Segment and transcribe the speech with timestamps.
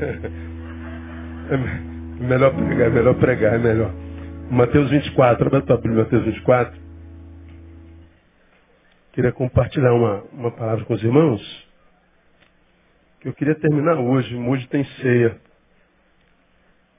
[0.00, 1.56] É
[2.20, 3.92] melhor pregar, é melhor pregar, é melhor.
[4.50, 6.80] Mateus 24, abre a tua Bíblia, Mateus 24.
[9.12, 11.68] Queria compartilhar uma, uma palavra com os irmãos.
[13.20, 14.34] Que eu queria terminar hoje.
[14.36, 15.40] Hoje tem ceia.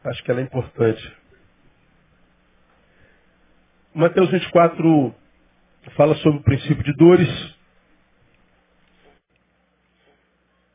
[0.03, 1.17] Acho que ela é importante.
[3.93, 5.15] Mateus 24
[5.95, 7.57] fala sobre o princípio de dores.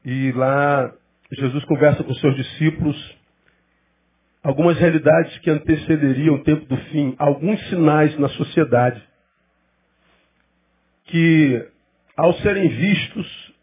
[0.05, 0.93] E lá
[1.35, 3.17] Jesus conversa com seus discípulos
[4.43, 9.03] algumas realidades que antecederiam o tempo do fim, alguns sinais na sociedade
[11.05, 11.67] que,
[12.17, 13.55] ao serem vistos,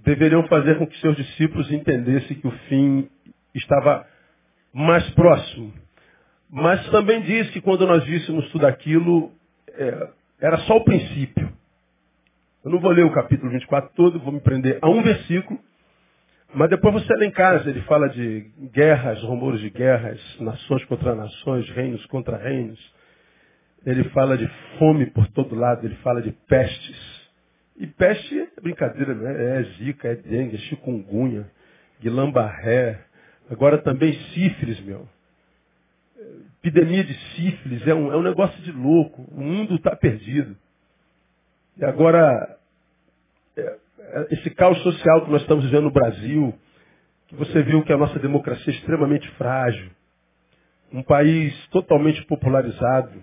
[0.00, 3.08] deveriam fazer com que seus discípulos entendessem que o fim
[3.54, 4.06] estava
[4.72, 5.72] mais próximo.
[6.50, 9.32] Mas também diz que quando nós víssemos tudo aquilo,
[9.68, 10.08] é,
[10.40, 11.52] era só o princípio.
[12.64, 15.58] Eu não vou ler o capítulo 24 todo, vou me prender a um versículo,
[16.54, 21.14] mas depois você lê em casa, ele fala de guerras, rumores de guerras, nações contra
[21.14, 22.80] nações, reinos contra reinos.
[23.84, 27.18] Ele fala de fome por todo lado, ele fala de pestes.
[27.76, 29.60] E peste é brincadeira, né?
[29.60, 31.48] É zika, é dengue, é chikungunya,
[32.00, 32.98] guilambarré.
[33.50, 35.08] Agora também sífilis, meu.
[36.58, 39.22] Epidemia de sífilis é um, é um negócio de louco.
[39.30, 40.56] O mundo está perdido.
[41.76, 42.58] E agora,
[43.56, 43.76] é,
[44.30, 46.54] esse caos social que nós estamos vivendo no Brasil,
[47.28, 49.90] que você viu que a nossa democracia é extremamente frágil,
[50.92, 53.20] um país totalmente popularizado,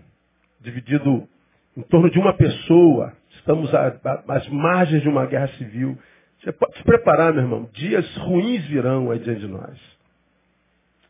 [0.62, 1.28] dividido
[1.76, 5.98] em torno de uma pessoa, estamos às margens de uma guerra civil.
[6.40, 9.96] Você pode se preparar, meu irmão, dias ruins virão aí diante de nós.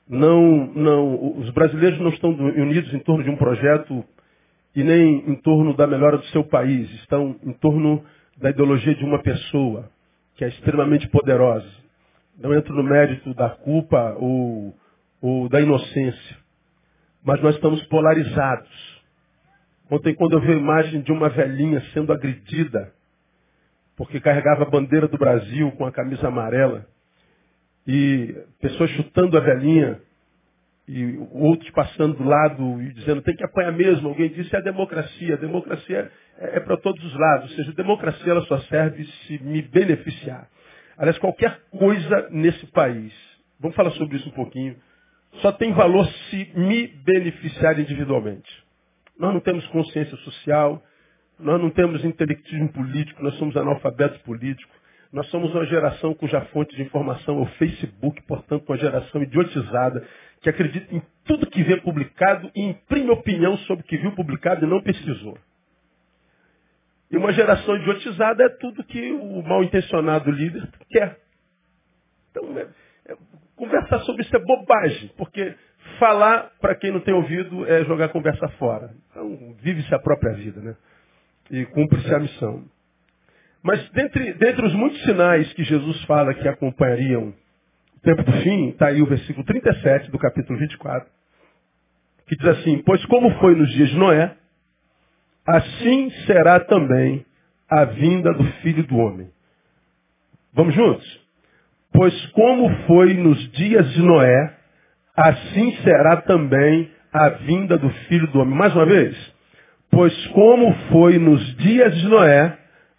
[0.08, 4.04] Não, não, os brasileiros não estão unidos em torno de um projeto
[4.76, 8.04] e nem em torno da melhora do seu país, estão em torno
[8.38, 9.90] da ideologia de uma pessoa,
[10.36, 11.70] que é extremamente poderosa.
[12.38, 14.76] Não entro no mérito da culpa ou,
[15.22, 16.38] ou da inocência.
[17.24, 18.96] Mas nós estamos polarizados.
[19.90, 22.94] Ontem, quando eu vi a imagem de uma velhinha sendo agredida,
[23.96, 26.86] porque carregava a bandeira do Brasil com a camisa amarela,
[27.88, 30.02] e pessoas chutando a velhinha,
[30.88, 34.10] e outros passando do lado e dizendo tem que apanhar mesmo.
[34.10, 35.34] Alguém disse é a democracia.
[35.34, 37.50] A democracia é, é para todos os lados.
[37.50, 40.48] Ou seja, a democracia ela só serve se me beneficiar.
[40.98, 43.14] Aliás, qualquer coisa nesse país,
[43.60, 44.76] vamos falar sobre isso um pouquinho,
[45.42, 48.50] só tem valor se me beneficiar individualmente.
[49.20, 50.82] Nós não temos consciência social,
[51.40, 54.74] nós não temos intelectismo político, nós somos analfabetos políticos.
[55.12, 60.06] Nós somos uma geração cuja fonte de informação é o Facebook, portanto, uma geração idiotizada,
[60.46, 64.64] que acredita em tudo que vê publicado e imprime opinião sobre o que viu publicado
[64.64, 65.36] e não pesquisou.
[67.10, 71.20] E uma geração idiotizada é tudo que o mal intencionado líder quer.
[72.30, 72.68] Então, é,
[73.08, 73.18] é,
[73.56, 75.56] conversar sobre isso é bobagem, porque
[75.98, 78.94] falar, para quem não tem ouvido, é jogar a conversa fora.
[79.10, 80.76] Então, vive-se a própria vida, né?
[81.50, 82.66] E cumpre-se a missão.
[83.64, 87.34] Mas dentre, dentre os muitos sinais que Jesus fala que acompanhariam
[88.06, 91.10] tempo do fim, está aí o versículo 37 do capítulo 24,
[92.28, 94.36] que diz assim, pois como foi nos dias de Noé,
[95.46, 97.26] assim será também
[97.70, 99.28] a vinda do Filho do Homem.
[100.54, 101.26] Vamos juntos?
[101.92, 104.56] Pois como foi nos dias de Noé,
[105.18, 108.56] assim será também a vinda do Filho do Homem.
[108.56, 109.16] Mais uma vez.
[109.90, 112.58] Pois como foi nos dias de Noé,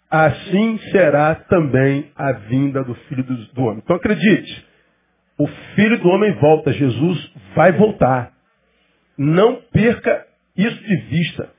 [0.09, 3.81] assim será também a vinda do Filho do Homem.
[3.83, 4.66] Então acredite,
[5.37, 8.31] o Filho do Homem volta, Jesus vai voltar.
[9.17, 10.25] Não perca
[10.55, 11.49] isso de vista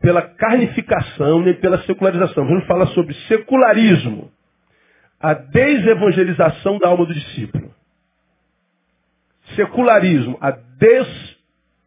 [0.00, 2.46] pela carnificação nem pela secularização.
[2.46, 4.30] Vamos falar sobre secularismo,
[5.20, 7.72] a desevangelização da alma do discípulo.
[9.54, 10.50] Secularismo, a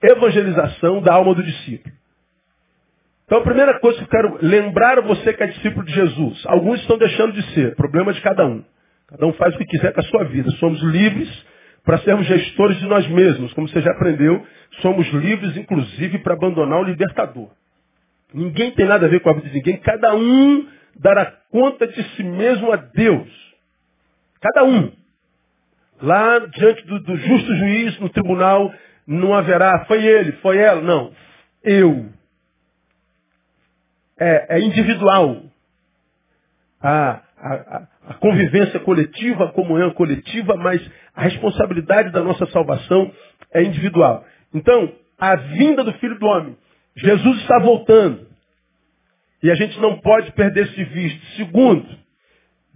[0.02, 1.94] desevangelização da alma do discípulo.
[3.26, 6.42] Então a primeira coisa que eu quero lembrar você que é discípulo de Jesus.
[6.48, 8.64] Alguns estão deixando de ser, problema de cada um.
[9.10, 10.50] Cada um faz o que quiser com a sua vida.
[10.52, 11.46] Somos livres
[11.84, 13.52] para sermos gestores de nós mesmos.
[13.54, 14.46] Como você já aprendeu,
[14.82, 17.50] somos livres, inclusive, para abandonar o libertador.
[18.34, 19.78] Ninguém tem nada a ver com a vida de ninguém.
[19.78, 23.28] Cada um dará conta de si mesmo a Deus.
[24.40, 24.92] Cada um.
[26.02, 28.72] Lá diante do, do justo juiz, no tribunal,
[29.08, 30.82] não haverá, foi ele, foi ela.
[30.82, 31.12] Não.
[31.64, 32.10] Eu
[34.20, 35.44] é, é individual.
[36.82, 40.82] A, a, convivência coletiva, a comunhão coletiva, mas
[41.16, 43.12] a responsabilidade da nossa salvação
[43.54, 44.26] é individual.
[44.54, 46.58] Então, a vinda do Filho do Homem.
[46.96, 48.28] Jesus está voltando.
[49.44, 51.26] E a gente não pode perder esse visto.
[51.38, 51.88] Segundo,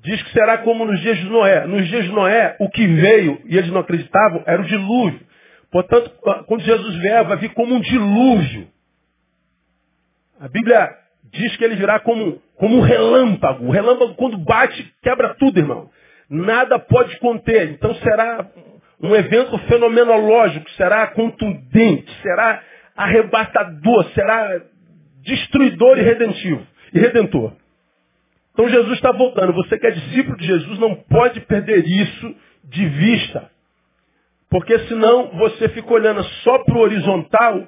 [0.04, 1.66] diz que será como nos dias de Noé.
[1.66, 5.20] Nos dias de Noé, o que veio, e eles não acreditavam, era o dilúvio.
[5.72, 6.12] Portanto,
[6.46, 8.68] quando Jesus vier, vai vir como um dilúvio.
[10.40, 10.90] A Bíblia
[11.32, 13.66] diz que ele virá como, como um relâmpago.
[13.66, 15.90] O relâmpago, quando bate, quebra tudo, irmão.
[16.30, 17.72] Nada pode conter.
[17.72, 18.48] Então será
[19.02, 22.64] um evento fenomenológico, será contundente, será
[22.96, 24.62] arrebatador, será
[25.24, 27.52] destruidor e redentivo e redentor.
[28.54, 29.52] Então Jesus está voltando.
[29.52, 32.34] Você que é discípulo de Jesus não pode perder isso
[32.64, 33.52] de vista.
[34.50, 37.68] Porque senão você fica olhando só para o horizontal,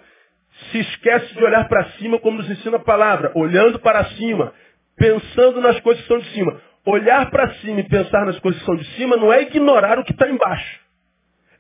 [0.71, 3.33] se esquece de olhar para cima como nos ensina a palavra.
[3.35, 4.53] Olhando para cima,
[4.95, 6.61] pensando nas coisas que são de cima.
[6.85, 10.03] Olhar para cima e pensar nas coisas que são de cima não é ignorar o
[10.03, 10.79] que está embaixo.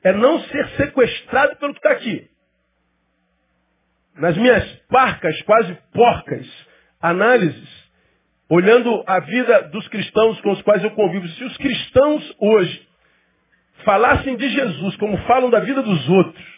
[0.03, 2.29] É não ser sequestrado pelo que está aqui.
[4.15, 6.47] Nas minhas parcas, quase porcas,
[7.01, 7.85] análises,
[8.49, 12.87] olhando a vida dos cristãos com os quais eu convivo, se os cristãos hoje
[13.83, 16.55] falassem de Jesus como falam da vida dos outros,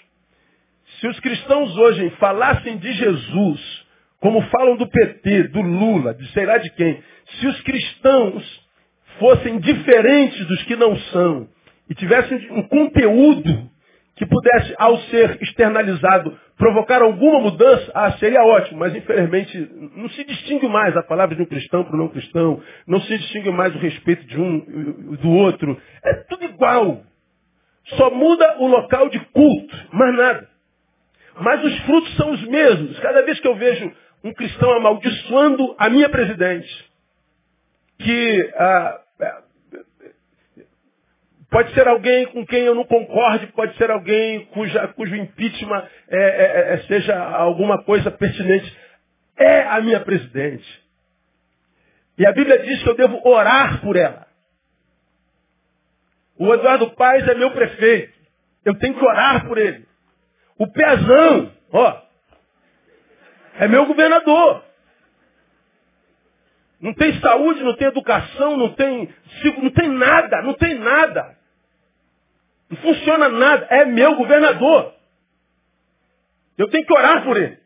[1.00, 3.77] se os cristãos hoje falassem de Jesus
[4.20, 7.02] como falam do PT, do Lula, de sei lá de quem,
[7.40, 8.68] se os cristãos
[9.20, 11.48] fossem diferentes dos que não são
[11.90, 13.70] e tivessem um conteúdo
[14.16, 20.24] que pudesse, ao ser externalizado, provocar alguma mudança, ah, seria ótimo, mas infelizmente não se
[20.24, 23.76] distingue mais a palavra de um cristão para o não cristão, não se distingue mais
[23.76, 25.80] o respeito de um do outro.
[26.04, 27.04] É tudo igual.
[27.96, 30.50] Só muda o local de culto, mais nada.
[31.40, 33.00] Mas os frutos são os mesmos.
[33.00, 33.94] Cada vez que eu vejo
[34.24, 36.92] um cristão amaldiçoando a minha presidente,
[38.00, 39.02] que ah,
[41.50, 46.18] Pode ser alguém com quem eu não concorde, pode ser alguém cuja, cujo impeachment é,
[46.18, 48.78] é, é, seja alguma coisa pertinente.
[49.38, 50.68] É a minha presidente.
[52.18, 54.28] E a Bíblia diz que eu devo orar por ela.
[56.38, 58.14] O Eduardo Paes é meu prefeito.
[58.66, 59.86] Eu tenho que orar por ele.
[60.58, 62.02] O Pezão, ó,
[63.60, 64.64] é meu governador.
[66.80, 69.10] Não tem saúde, não tem educação, não tem,
[69.62, 71.36] não tem nada, não tem nada.
[72.70, 73.68] Não funciona nada.
[73.70, 74.94] É meu governador.
[76.58, 77.58] Eu tenho que orar por ele.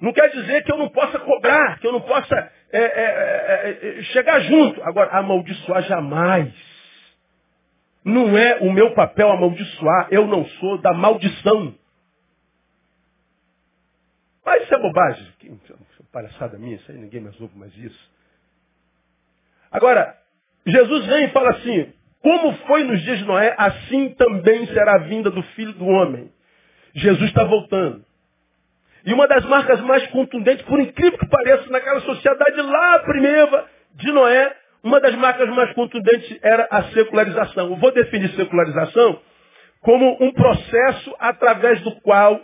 [0.00, 3.98] Não quer dizer que eu não possa cobrar, que eu não possa é, é, é,
[4.00, 4.82] é chegar junto.
[4.82, 6.52] Agora, amaldiçoar jamais.
[8.04, 10.08] Não é o meu papel amaldiçoar.
[10.10, 11.74] Eu não sou da maldição.
[14.44, 15.26] Mas isso é bobagem.
[15.38, 15.52] Que
[16.12, 18.10] palhaçada minha, isso aí ninguém mais ouve mais isso.
[19.70, 20.16] Agora,
[20.66, 24.98] Jesus vem e fala assim, como foi nos dias de Noé, assim também será a
[24.98, 26.30] vinda do Filho do Homem.
[26.94, 28.04] Jesus está voltando.
[29.04, 34.12] E uma das marcas mais contundentes, por incrível que pareça, naquela sociedade lá primeira de
[34.12, 37.70] Noé, uma das marcas mais contundentes era a secularização.
[37.70, 39.20] Eu vou definir secularização
[39.80, 42.40] como um processo através do qual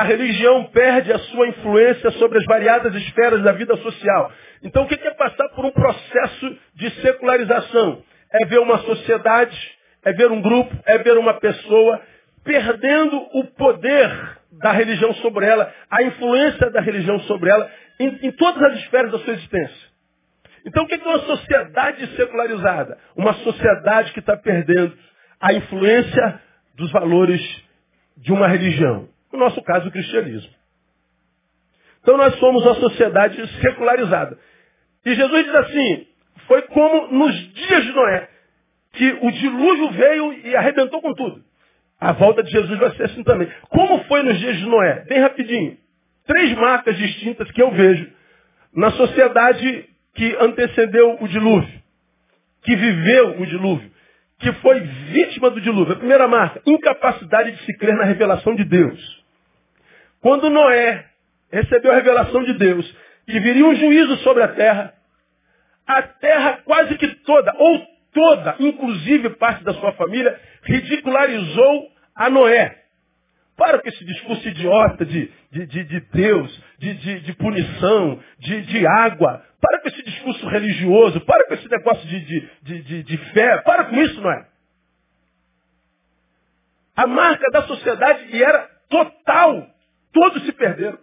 [0.00, 4.32] a religião perde a sua influência sobre as variadas esferas da vida social.
[4.62, 8.02] Então o que é passar por um processo de secularização?
[8.32, 9.56] é ver uma sociedade,
[10.04, 12.00] é ver um grupo, é ver uma pessoa
[12.44, 18.32] perdendo o poder da religião sobre ela, a influência da religião sobre ela, em, em
[18.32, 19.96] todas as esferas da sua existência.
[20.64, 22.98] Então o que é uma sociedade secularizada?
[23.16, 24.96] Uma sociedade que está perdendo
[25.40, 26.40] a influência
[26.74, 27.40] dos valores
[28.16, 29.08] de uma religião.
[29.36, 30.50] No nosso caso, o cristianismo.
[32.00, 34.38] Então nós somos uma sociedade secularizada.
[35.04, 36.06] E Jesus diz assim,
[36.46, 38.28] foi como nos dias de Noé,
[38.92, 41.44] que o dilúvio veio e arrebentou com tudo.
[42.00, 43.48] A volta de Jesus vai ser assim também.
[43.68, 45.04] Como foi nos dias de Noé?
[45.08, 45.76] Bem rapidinho.
[46.26, 48.10] Três marcas distintas que eu vejo
[48.74, 51.82] na sociedade que antecedeu o dilúvio,
[52.62, 53.90] que viveu o dilúvio,
[54.38, 55.94] que foi vítima do dilúvio.
[55.94, 59.15] A primeira marca, incapacidade de se crer na revelação de Deus.
[60.20, 61.04] Quando Noé
[61.50, 62.96] recebeu a revelação de Deus,
[63.26, 64.94] que viria um juízo sobre a terra,
[65.86, 72.82] a terra quase que toda, ou toda, inclusive parte da sua família, ridicularizou a Noé.
[73.56, 78.62] Para com esse discurso idiota de, de, de, de Deus, de, de, de punição, de,
[78.62, 79.42] de água.
[79.60, 81.20] Para com esse discurso religioso.
[81.22, 83.58] Para com esse negócio de, de, de, de, de fé.
[83.62, 84.46] Para com isso, Noé.
[86.94, 89.66] A marca da sociedade era total.
[90.16, 90.98] Todos se perderam.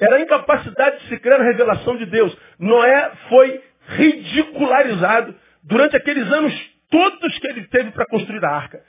[0.00, 2.34] Era a incapacidade de se crer na revelação de Deus.
[2.58, 6.54] Noé foi ridicularizado durante aqueles anos
[6.90, 8.82] todos que ele teve para construir a arca.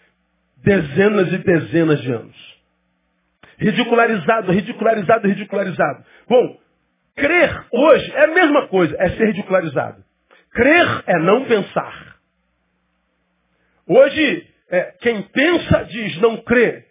[0.64, 2.58] Dezenas e dezenas de anos.
[3.58, 6.06] Ridicularizado, ridicularizado, ridicularizado.
[6.30, 6.58] Bom,
[7.18, 10.06] crer hoje é a mesma coisa, é ser ridicularizado.
[10.54, 12.16] Crer é não pensar.
[13.86, 16.86] Hoje, é, quem pensa diz não crê.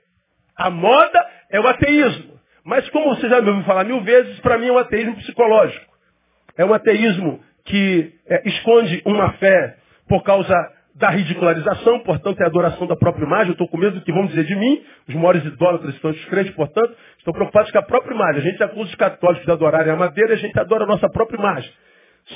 [0.54, 2.36] A moda é o ateísmo.
[2.64, 5.86] Mas como você já me ouviu falar mil vezes, para mim é um ateísmo psicológico.
[6.56, 9.76] É um ateísmo que é, esconde uma fé
[10.08, 10.54] por causa
[10.96, 13.48] da ridicularização, portanto, é a adoração da própria imagem.
[13.48, 14.82] Eu estou com medo do que vão dizer de mim.
[15.06, 18.40] Os maiores idólatras estão os crentes, portanto, estão preocupados com a própria imagem.
[18.40, 21.38] A gente acusa os católicos de adorarem a madeira, a gente adora a nossa própria
[21.38, 21.70] imagem.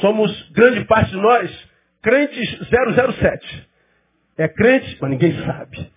[0.00, 1.70] Somos, grande parte de nós,
[2.02, 3.68] crentes 007.
[4.36, 5.90] É crente, mas ninguém sabe.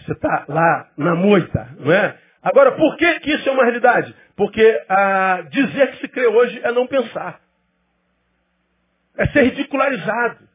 [0.00, 2.16] Você está lá na moita, não é?
[2.42, 4.14] Agora, por que, que isso é uma realidade?
[4.36, 7.40] Porque ah, dizer que se crê hoje é não pensar.
[9.16, 10.48] É ser ridicularizado.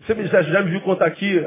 [0.00, 1.40] Você já, já me viu contar aqui,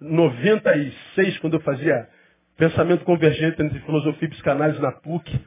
[0.00, 2.08] 96, é, quando eu fazia
[2.56, 5.40] pensamento convergente entre filosofia e psicanálise na PUC.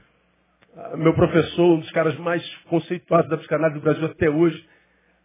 [0.75, 4.65] Ah, meu professor, um dos caras mais conceituados da psicanálise do Brasil até hoje,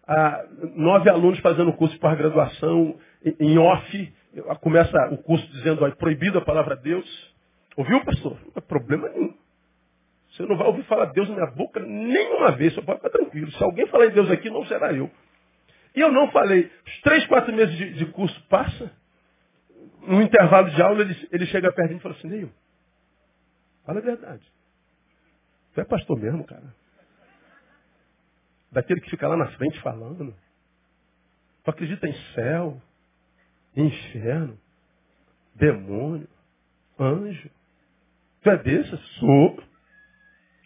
[0.06, 0.44] ah,
[0.74, 2.98] nove alunos fazendo curso de pós-graduação
[3.40, 4.14] em off,
[4.60, 7.35] começa o curso dizendo, ó, proibido a palavra Deus.
[7.76, 8.38] Ouviu, pastor?
[8.44, 9.36] Não tem problema nenhum.
[10.30, 13.50] Você não vai ouvir falar Deus na minha boca nenhuma vez, só pode ficar tranquilo.
[13.52, 15.10] Se alguém falar em Deus aqui, não será eu.
[15.94, 16.70] E eu não falei.
[16.86, 18.92] Os três, quatro meses de, de curso passa.
[20.02, 22.52] No intervalo de aula, ele, ele chega perto de mim e fala assim, Neil,
[23.84, 24.52] fala a verdade.
[25.74, 26.74] Tu é pastor mesmo, cara.
[28.70, 30.34] Daquele que fica lá na frente falando.
[31.64, 32.80] Tu acredita em céu,
[33.74, 34.58] inferno,
[35.54, 36.28] demônio,
[36.98, 37.50] anjo.
[38.46, 38.96] Tu é desse?
[39.18, 39.60] Sou.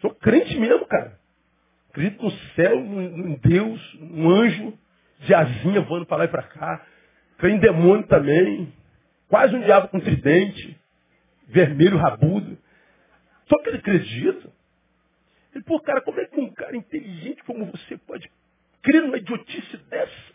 [0.01, 1.19] Sou crente mesmo, cara.
[1.89, 4.77] Acredito no céu, em Deus, no anjo
[5.21, 6.85] de asinha voando para lá e para cá.
[7.39, 8.71] Creio em demônio também.
[9.27, 10.79] Quase um diabo com tridente.
[11.47, 12.55] Vermelho, rabudo.
[13.49, 14.53] Só que ele acredita.
[15.55, 18.29] Ele, pô, cara, como é que um cara inteligente como você pode
[18.83, 20.33] crer numa idiotice dessa?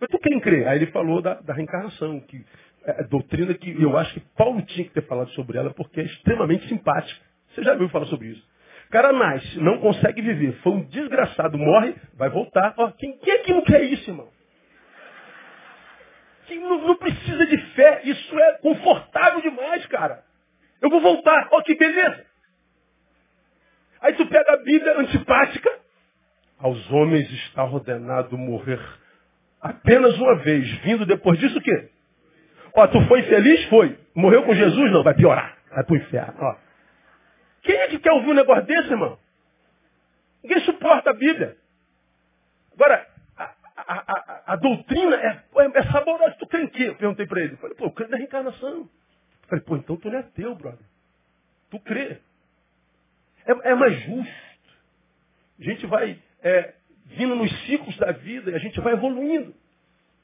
[0.00, 0.64] Mas tu quem crê?
[0.64, 2.42] Aí ele falou da, da reencarnação, que
[2.88, 6.00] é a doutrina que eu acho que Paulo tinha que ter falado sobre ela, porque
[6.00, 7.20] é extremamente simpática.
[7.50, 8.42] Você já viu falar sobre isso?
[8.90, 12.72] Cara nasce, não consegue viver, foi um desgraçado, morre, vai voltar.
[12.78, 14.28] Ó, quem, quem é que não quer isso, irmão?
[16.46, 20.24] Quem não, não precisa de fé, isso é confortável demais, cara.
[20.80, 22.24] Eu vou voltar, ó, que beleza.
[24.00, 25.70] Aí tu pega a Bíblia antipática.
[26.58, 28.80] Aos homens está ordenado morrer
[29.60, 30.66] apenas uma vez.
[30.78, 31.90] Vindo depois disso o quê?
[32.78, 33.64] Ó, tu foi feliz?
[33.64, 33.98] Foi.
[34.14, 34.92] Morreu com Jesus?
[34.92, 35.58] Não, vai piorar.
[35.68, 36.34] Vai pro inferno.
[36.38, 36.56] Ó.
[37.62, 39.18] Quem é que quer ouvir um negócio desse, irmão?
[40.44, 41.56] Ninguém suporta a Bíblia.
[42.74, 43.04] Agora,
[43.36, 43.44] a,
[43.76, 45.42] a, a, a doutrina é,
[45.74, 46.36] é, saborosa.
[46.38, 46.84] Tu crê em quê?
[46.84, 47.54] Eu perguntei para ele.
[47.54, 48.78] Eu falei, pô, eu creio na reencarnação.
[48.82, 50.86] Eu falei, pô, então tu não é teu, brother.
[51.70, 52.18] Tu crê.
[53.44, 54.32] É, é mais justo.
[55.58, 56.74] A gente vai é,
[57.06, 59.52] vindo nos ciclos da vida e a gente vai evoluindo.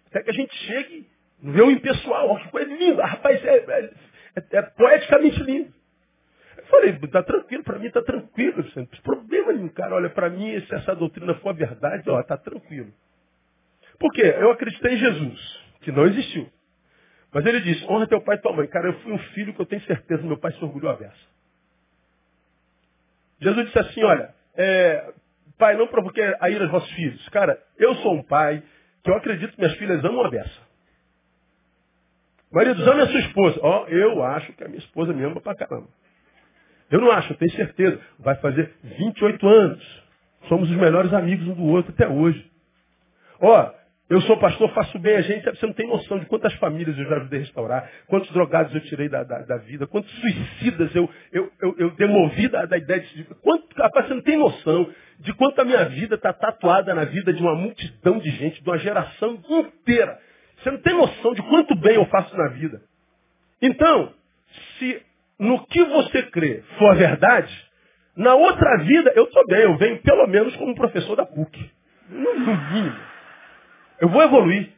[0.06, 2.36] Até que a gente chegue no eu impessoal.
[2.38, 3.04] Que coisa linda.
[3.04, 3.90] Rapaz, é, é,
[4.52, 5.72] é poeticamente lindo.
[6.56, 8.64] Eu falei, está tranquilo, para mim está tranquilo.
[8.76, 9.94] Não tem problema nenhum, cara.
[9.94, 12.92] Olha, para mim, se essa doutrina for a verdade, ó, está tranquilo.
[13.98, 14.34] Por quê?
[14.38, 16.48] Eu acreditei em Jesus, que não existiu.
[17.32, 18.66] Mas ele disse, honra teu pai e tua mãe.
[18.68, 21.34] Cara, eu fui um filho que eu tenho certeza meu pai se orgulhou a beça.
[23.40, 25.12] Jesus disse assim, olha, é,
[25.58, 27.28] pai, não provoque a ira dos vossos filhos.
[27.28, 28.62] Cara, eu sou um pai
[29.02, 30.63] que eu acredito que minhas filhas amam a beça.
[32.54, 33.58] Maridos, ame a sua esposa.
[33.62, 35.88] Ó, oh, eu acho que a minha esposa me ama pra caramba.
[36.88, 37.98] Eu não acho, eu tenho certeza.
[38.20, 40.04] Vai fazer 28 anos.
[40.48, 42.48] Somos os melhores amigos um do outro até hoje.
[43.40, 43.72] Ó,
[44.08, 45.44] eu sou pastor, faço bem a gente.
[45.44, 48.82] Você não tem noção de quantas famílias eu já ajudei a restaurar, quantos drogados eu
[48.82, 53.00] tirei da, da, da vida, quantos suicidas eu, eu, eu, eu demovi da, da ideia
[53.00, 53.24] de.
[53.42, 57.32] Quanto, rapaz, você não tem noção de quanto a minha vida está tatuada na vida
[57.32, 60.20] de uma multidão de gente, de uma geração inteira.
[60.64, 62.80] Você não tem noção de quanto bem eu faço na vida.
[63.60, 64.14] Então,
[64.78, 65.02] se
[65.38, 67.54] no que você crê for verdade,
[68.16, 71.70] na outra vida eu estou bem, eu venho pelo menos como professor da PUC.
[72.08, 72.96] No mínimo.
[74.00, 74.72] Eu vou evoluir.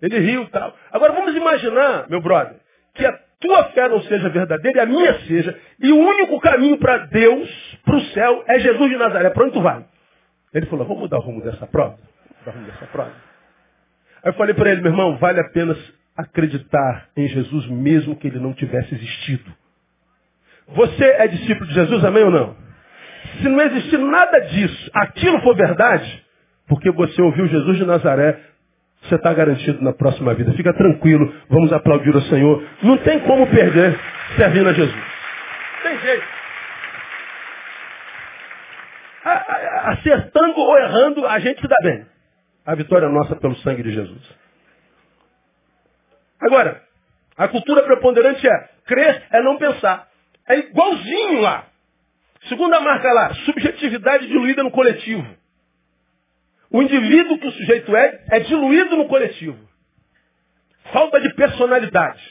[0.00, 0.72] Ele riu e tal.
[0.92, 2.60] Agora vamos imaginar, meu brother,
[2.94, 6.78] que a tua fé não seja verdadeira e a minha seja, e o único caminho
[6.78, 9.30] para Deus, para o céu, é Jesus de Nazaré.
[9.30, 9.84] Para onde tu vai?
[10.54, 11.98] Ele falou, vamos mudar o rumo dessa prova?
[11.98, 13.27] Vamos mudar o rumo dessa prova.
[14.22, 15.76] Aí eu falei para ele, meu irmão, vale a pena
[16.16, 19.52] acreditar em Jesus mesmo que ele não tivesse existido.
[20.68, 22.56] Você é discípulo de Jesus, amém ou não?
[23.40, 26.24] Se não existir nada disso, aquilo for verdade,
[26.66, 28.38] porque você ouviu Jesus de Nazaré,
[29.02, 30.52] você está garantido na próxima vida.
[30.52, 32.64] Fica tranquilo, vamos aplaudir o Senhor.
[32.82, 33.98] Não tem como perder
[34.36, 35.02] servindo a Jesus.
[35.82, 36.38] Tem jeito.
[39.84, 42.06] acertando ou errando, a gente se dá bem.
[42.68, 44.22] A vitória é nossa pelo sangue de Jesus.
[46.38, 46.82] Agora,
[47.34, 50.06] a cultura preponderante é crer é não pensar.
[50.46, 51.66] É igualzinho lá.
[52.46, 55.26] Segunda marca lá, subjetividade diluída no coletivo.
[56.70, 59.66] O indivíduo que o sujeito é, é diluído no coletivo.
[60.92, 62.22] Falta de personalidade.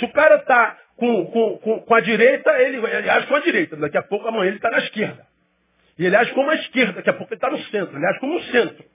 [0.00, 3.40] Se o cara está com, com, com, com, a direita, ele, ele age com a
[3.40, 3.76] direita.
[3.76, 5.24] Daqui a pouco, amanhã, ele está na esquerda.
[5.96, 6.94] E ele age como a esquerda.
[6.94, 7.96] Daqui a pouco, ele está no centro.
[7.96, 8.93] Ele age como o centro.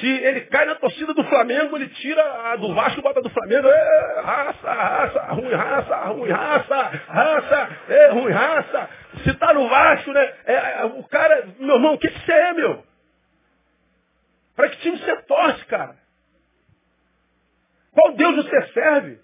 [0.00, 3.68] Se ele cai na torcida do Flamengo, ele tira a do Vasco bota do Flamengo.
[3.68, 8.90] É, raça, raça, ruim raça, ruim raça, raça, é, ruim raça.
[9.22, 10.34] Se está no Vasco, né?
[10.46, 12.84] É, é, o cara, meu irmão, o que, que você é, meu?
[14.56, 15.96] Para que time você torce, cara?
[17.92, 19.20] Qual Deus você serve?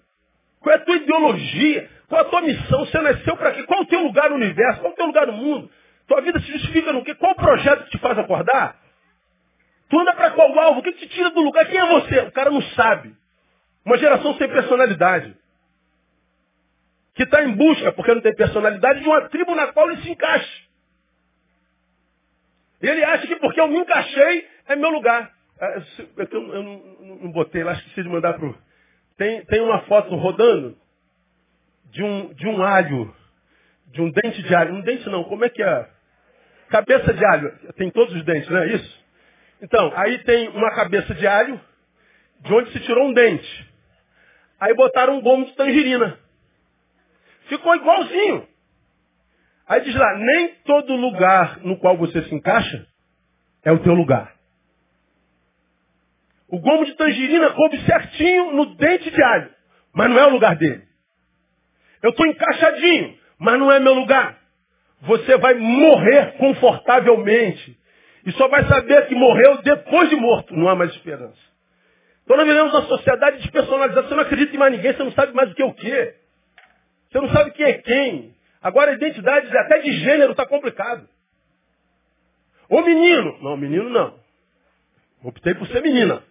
[0.61, 1.89] Qual é a tua ideologia?
[2.07, 2.85] Qual a tua missão?
[2.85, 3.63] Você nasceu para quê?
[3.63, 4.79] Qual o teu lugar no universo?
[4.79, 5.69] Qual o teu lugar no mundo?
[6.07, 7.13] Tua vida se justifica no quê?
[7.15, 8.80] Qual o projeto que te faz acordar?
[9.91, 10.79] Tu anda para qual alvo?
[10.79, 11.67] O que te tira do lugar?
[11.67, 12.19] Quem é você?
[12.21, 13.13] O cara não sabe.
[13.85, 15.35] Uma geração sem personalidade.
[17.13, 20.09] Que está em busca, porque não tem personalidade, de uma tribo na qual ele se
[20.09, 20.69] encaixe.
[22.81, 25.29] Ele acha que porque eu me encaixei, é meu lugar.
[25.59, 25.81] Ah,
[26.17, 26.81] eu, não,
[27.23, 28.57] não botei lá, esqueci de mandar pro.
[29.17, 30.77] Tem, tem uma foto rodando
[31.91, 33.13] de um, de um alho,
[33.87, 34.73] de um dente de alho.
[34.73, 35.89] Um dente não, como é que é?
[36.69, 37.51] Cabeça de alho.
[37.75, 39.00] Tem todos os dentes, não é isso?
[39.61, 41.61] Então, aí tem uma cabeça de alho,
[42.39, 43.71] de onde se tirou um dente.
[44.59, 46.17] Aí botaram um gomo de tangerina.
[47.47, 48.47] Ficou igualzinho.
[49.67, 52.87] Aí diz lá, nem todo lugar no qual você se encaixa
[53.63, 54.35] é o teu lugar.
[56.47, 59.49] O gomo de tangerina coube certinho no dente de alho,
[59.93, 60.83] mas não é o lugar dele.
[62.01, 64.39] Eu estou encaixadinho, mas não é meu lugar.
[65.01, 67.79] Você vai morrer confortavelmente
[68.25, 70.55] e só vai saber que morreu depois de morto.
[70.55, 71.37] Não há mais esperança.
[72.23, 74.07] Então nós vivemos uma sociedade despersonalizada.
[74.07, 76.15] Você não acredita em mais ninguém, você não sabe mais o que é o quê.
[77.09, 78.35] Você não sabe quem é quem.
[78.61, 81.07] Agora a identidade até de gênero está complicado.
[82.69, 83.37] Ou menino.
[83.41, 84.19] Não, menino não.
[85.23, 86.23] Optei por ser menina.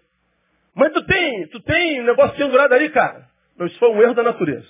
[0.74, 3.28] Mas tu tem, tu tem um negócio pendurado aí, cara.
[3.58, 4.68] Não, isso foi um erro da natureza.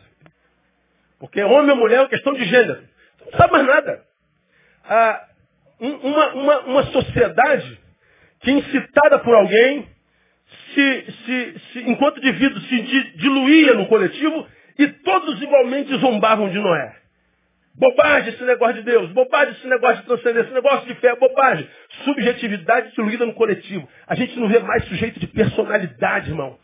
[1.18, 2.82] Porque homem ou mulher é uma questão de gênero.
[3.26, 4.04] Não sabe mais nada.
[4.84, 5.28] Ah,
[5.80, 7.78] uma, uma, uma sociedade
[8.40, 9.86] que, incitada por alguém,
[10.74, 12.82] se, se, se, enquanto indivíduo se
[13.16, 14.46] diluía no coletivo
[14.78, 16.96] e todos igualmente zombavam de Noé.
[17.74, 21.66] Bobagem esse negócio de Deus, bobagem esse negócio de transcendência, esse negócio de fé, bobagem.
[22.04, 23.88] Subjetividade diluída no coletivo.
[24.06, 26.58] A gente não vê mais sujeito de personalidade, irmão.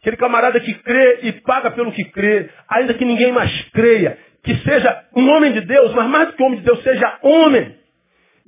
[0.00, 4.18] Aquele camarada que crê e paga pelo que crê, ainda que ninguém mais creia.
[4.42, 7.79] Que seja um homem de Deus, mas mais do que homem de Deus, seja homem.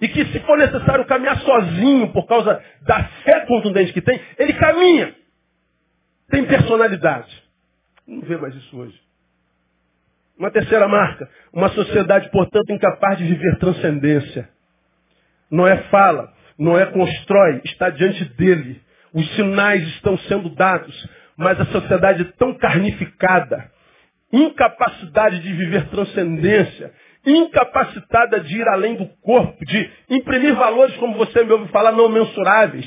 [0.02, 4.52] E que se for necessário caminhar sozinho por causa da fé contundente que tem, ele
[4.54, 5.14] caminha.
[6.28, 7.32] Tem personalidade.
[8.04, 9.00] Não vê mais isso hoje.
[10.36, 14.48] Uma terceira marca, uma sociedade, portanto, incapaz de viver transcendência.
[15.48, 18.82] Não é fala, não é constrói, está diante dele.
[19.14, 23.70] Os sinais estão sendo dados, mas a sociedade tão carnificada,
[24.32, 26.92] incapacidade de viver transcendência,
[27.24, 32.08] incapacitada de ir além do corpo, de imprimir valores, como você me ouve falar, não
[32.08, 32.86] mensuráveis.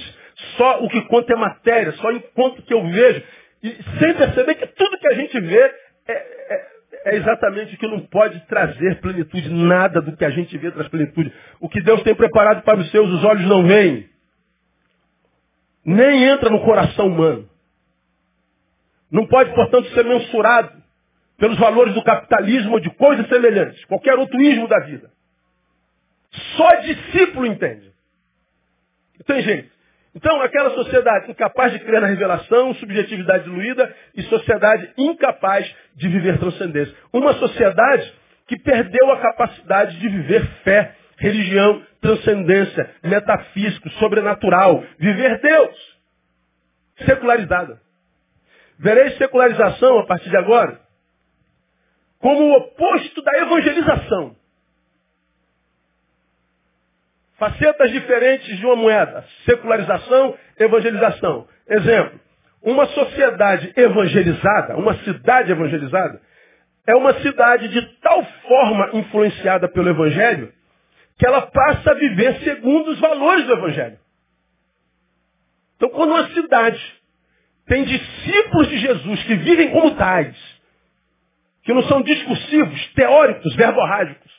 [0.57, 3.23] Só o que conta é matéria, só enquanto que eu vejo.
[3.63, 3.69] E
[3.99, 5.73] sem perceber que tudo que a gente vê
[6.07, 6.65] é, é,
[7.05, 9.49] é exatamente o que não pode trazer plenitude.
[9.49, 11.31] Nada do que a gente vê traz plenitude.
[11.59, 14.09] O que Deus tem preparado para os seus, os olhos não veem.
[15.85, 17.49] Nem entra no coração humano.
[19.09, 20.84] Não pode, portanto, ser mensurado
[21.37, 25.09] pelos valores do capitalismo ou de coisas semelhantes, qualquer outro ismo da vida.
[26.57, 27.91] Só discípulo entende.
[29.25, 29.75] Tem jeito.
[30.13, 36.37] Então, aquela sociedade incapaz de crer na revelação, subjetividade diluída e sociedade incapaz de viver
[36.39, 36.95] transcendência.
[37.11, 38.13] Uma sociedade
[38.47, 45.95] que perdeu a capacidade de viver fé, religião, transcendência, metafísico, sobrenatural, viver Deus.
[47.05, 47.81] Secularizada.
[48.79, 50.84] Vereis secularização a partir de agora
[52.25, 54.35] como o oposto da evangelização.
[57.38, 59.23] Facetas diferentes de uma moeda.
[59.45, 61.47] Secularização, evangelização.
[61.69, 62.19] Exemplo.
[62.63, 66.19] Uma sociedade evangelizada, uma cidade evangelizada,
[66.88, 70.51] é uma cidade de tal forma influenciada pelo Evangelho
[71.19, 73.99] que ela passa a viver segundo os valores do Evangelho.
[75.75, 76.81] Então, quando uma cidade
[77.67, 80.54] tem discípulos de Jesus que vivem como tais,
[81.65, 84.32] que não são discursivos, teóricos, verborrágicos,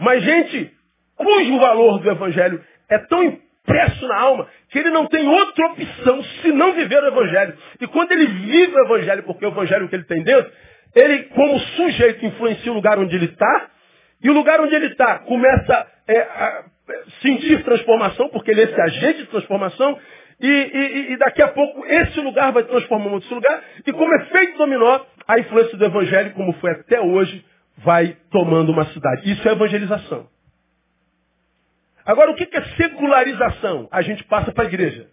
[0.00, 0.72] mas gente
[1.16, 6.22] cujo valor do Evangelho é tão impresso na alma que ele não tem outra opção
[6.42, 7.56] senão viver o Evangelho.
[7.80, 10.50] E quando ele vive o Evangelho, porque é o Evangelho que ele tem dentro,
[10.94, 13.70] ele, como sujeito, influencia o lugar onde ele está,
[14.22, 16.64] e o lugar onde ele está começa é, a
[17.22, 19.98] sentir transformação, porque ele é esse agente de transformação,
[20.40, 24.14] e, e, e, daqui a pouco esse lugar vai transformar em outro lugar, e como
[24.14, 27.44] efeito dominó, a influência do Evangelho, como foi até hoje,
[27.76, 29.30] vai tomando uma cidade.
[29.30, 30.26] Isso é evangelização.
[32.04, 33.86] Agora, o que é secularização?
[33.92, 35.06] A gente passa para a igreja.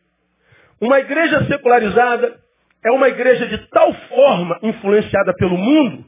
[0.79, 2.39] Uma igreja secularizada
[2.85, 6.05] é uma igreja de tal forma influenciada pelo mundo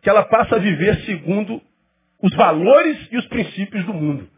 [0.00, 1.60] que ela passa a viver segundo
[2.22, 4.28] os valores e os princípios do mundo.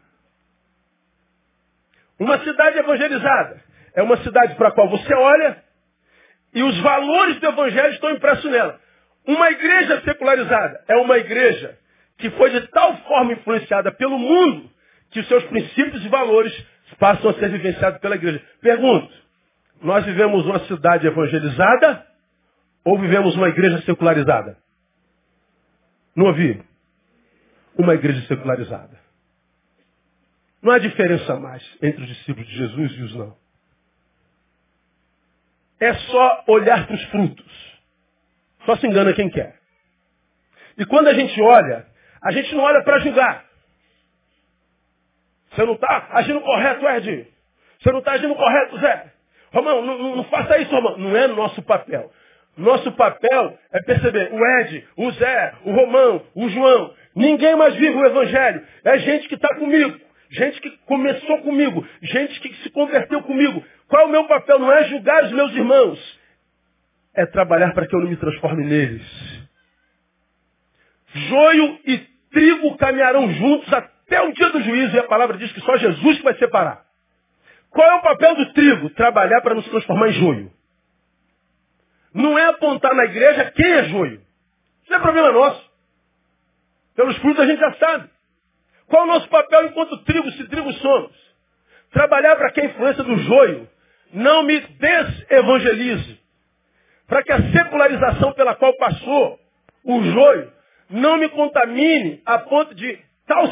[2.19, 3.61] Uma cidade evangelizada
[3.93, 5.63] é uma cidade para a qual você olha
[6.53, 8.79] e os valores do evangelho estão impressos nela.
[9.25, 11.77] Uma igreja secularizada é uma igreja
[12.17, 14.69] que foi de tal forma influenciada pelo mundo
[15.11, 16.53] que os seus princípios e valores
[16.97, 18.41] passam a ser vivenciados pela igreja.
[18.61, 19.11] Pergunto,
[19.81, 22.05] nós vivemos uma cidade evangelizada
[22.83, 24.57] ou vivemos uma igreja secularizada?
[26.15, 26.61] Não ouvi?
[27.77, 28.99] Uma igreja secularizada.
[30.61, 33.35] Não há diferença mais entre os discípulos de Jesus e os não.
[35.79, 37.70] É só olhar para os frutos.
[38.65, 39.55] Só se engana quem quer.
[40.77, 41.85] E quando a gente olha,
[42.21, 43.45] a gente não olha para julgar.
[45.51, 47.27] Você não está agindo correto, Ed.
[47.79, 49.11] Você não está agindo correto, Zé.
[49.51, 50.97] Romão, não, não, faça isso, Romão.
[50.97, 52.11] Não é nosso papel.
[52.55, 56.93] Nosso papel é perceber o Ed, o Zé, o Romão, o João.
[57.15, 58.65] Ninguém mais vive o Evangelho.
[58.85, 59.99] É gente que está comigo.
[60.29, 61.85] Gente que começou comigo.
[62.01, 63.63] Gente que se converteu comigo.
[63.89, 64.59] Qual é o meu papel?
[64.59, 66.20] Não é julgar os meus irmãos.
[67.13, 69.05] É trabalhar para que eu não me transforme neles.
[71.13, 71.97] Joio e
[72.31, 76.17] trigo caminharão juntos até o dia do juízo, e a palavra diz que só Jesus
[76.17, 76.85] que vai separar.
[77.69, 78.89] Qual é o papel do trigo?
[78.91, 80.51] Trabalhar para nos transformar em joio.
[82.13, 84.21] Não é apontar na igreja quem é joio.
[84.83, 85.71] Isso é problema nosso.
[86.95, 88.09] Pelos frutos a gente já sabe.
[88.87, 91.15] Qual é o nosso papel enquanto trigo, se trigo somos?
[91.91, 93.69] Trabalhar para que a influência do joio
[94.13, 96.20] não me desevangelize.
[97.11, 99.37] Para que a secularização pela qual passou
[99.83, 100.49] o joio
[100.89, 102.97] não me contamine a ponto de
[103.27, 103.47] tal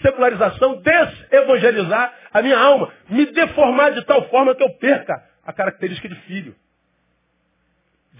[0.00, 6.08] secularização desevangelizar a minha alma, me deformar de tal forma que eu perca a característica
[6.08, 6.54] de filho.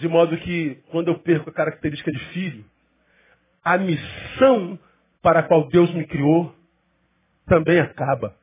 [0.00, 2.64] De modo que, quando eu perco a característica de filho,
[3.62, 4.76] a missão
[5.22, 6.52] para a qual Deus me criou
[7.46, 8.34] também acaba.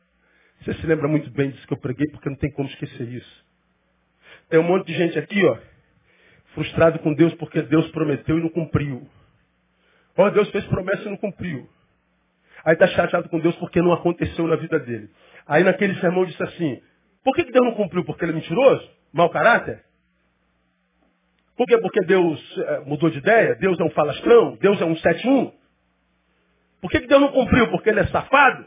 [0.62, 3.46] Você se lembra muito bem disso que eu preguei, porque não tem como esquecer isso.
[4.48, 5.58] Tem um monte de gente aqui, ó,
[6.54, 9.08] frustrado com Deus porque Deus prometeu e não cumpriu.
[10.18, 11.70] Ó, Deus fez promessa e não cumpriu.
[12.66, 15.10] Aí está chateado com Deus porque não aconteceu na vida dele.
[15.48, 16.82] Aí naquele sermão disse assim,
[17.24, 18.04] por que, Deus não cumpriu?
[18.04, 18.90] Porque ele é mentiroso?
[19.14, 19.84] Mau caráter?
[21.56, 21.78] Por quê?
[21.78, 23.56] Porque Deus é, mudou de ideia?
[23.56, 24.56] Deus é um falastrão?
[24.58, 25.52] Deus é um 71?
[26.82, 27.70] Por que, que Deus não cumpriu?
[27.70, 28.66] Porque ele é safado?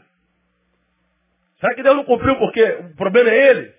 [1.59, 3.73] Será que Deus não cumpriu porque o problema é ele?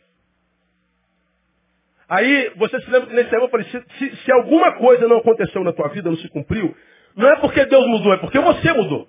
[2.09, 5.19] Aí você se lembra que nesse sermão eu falei, se, se, se alguma coisa não
[5.19, 6.77] aconteceu na tua vida, não se cumpriu,
[7.17, 9.09] não é porque Deus mudou, é porque você mudou.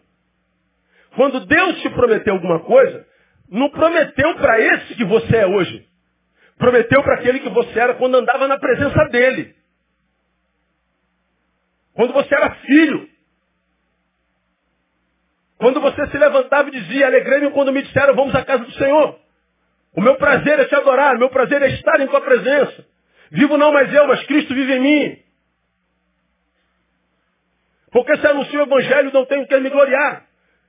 [1.15, 3.05] Quando Deus te prometeu alguma coisa,
[3.49, 5.87] não prometeu para esse que você é hoje.
[6.57, 9.55] Prometeu para aquele que você era quando andava na presença dele.
[11.93, 13.09] Quando você era filho.
[15.57, 19.19] Quando você se levantava e dizia, alegrei-me quando me disseram, vamos à casa do Senhor.
[19.95, 22.85] O meu prazer é te adorar, o meu prazer é estar em tua presença.
[23.31, 25.17] Vivo não mais eu, mas Cristo vive em mim.
[27.91, 30.25] Porque se anuncio o Evangelho, não tenho que me gloriar.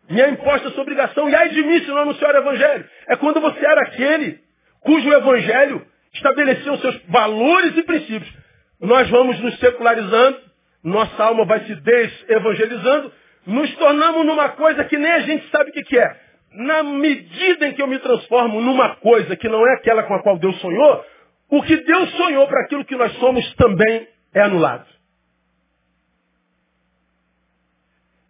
[0.09, 1.29] Me é imposta essa obrigação.
[1.29, 2.89] E ai de mim se não anunciar o Evangelho.
[3.09, 4.41] É quando você era aquele
[4.81, 5.85] cujo Evangelho
[6.15, 8.33] estabeleceu seus valores e princípios.
[8.81, 10.39] Nós vamos nos secularizando,
[10.85, 13.13] nossa alma vai se desevangelizando,
[13.47, 16.26] nos tornamos numa coisa que nem a gente sabe o que é.
[16.57, 20.23] Na medida em que eu me transformo numa coisa que não é aquela com a
[20.23, 21.05] qual Deus sonhou,
[21.51, 24.87] o que Deus sonhou para aquilo que nós somos também é anulado.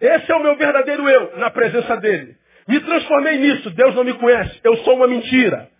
[0.00, 2.36] Esse é o meu verdadeiro eu, na presença dele.
[2.68, 5.70] Me transformei nisso, Deus não me conhece, eu sou uma mentira.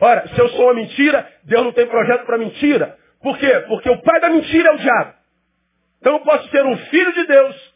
[0.00, 2.96] Ora, se eu sou uma mentira, Deus não tem projeto para mentira.
[3.22, 3.64] Por quê?
[3.68, 5.14] Porque o pai da mentira é o diabo.
[6.00, 7.74] Então eu posso ser um filho de Deus,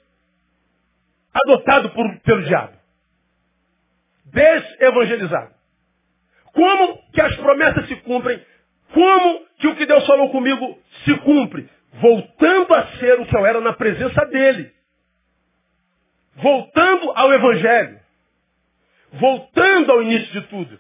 [1.35, 2.84] adotado por, pelo diabo.
[4.35, 5.55] Desevangelizado.
[6.53, 8.45] Como que as promessas se cumprem?
[8.93, 11.69] Como que o que Deus falou comigo se cumpre?
[11.95, 14.75] Voltando a ser o que eu era na presença dele
[16.37, 18.01] voltando ao Evangelho,
[19.13, 20.79] voltando ao início de tudo.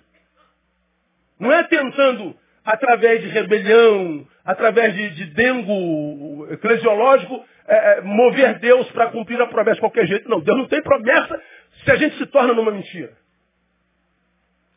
[1.38, 8.90] Não é tentando, através de rebelião, através de, de dengo eclesiológico, é, é mover Deus
[8.90, 10.28] para cumprir a promessa de qualquer jeito.
[10.28, 11.40] Não, Deus não tem promessa
[11.84, 13.12] se a gente se torna numa mentira.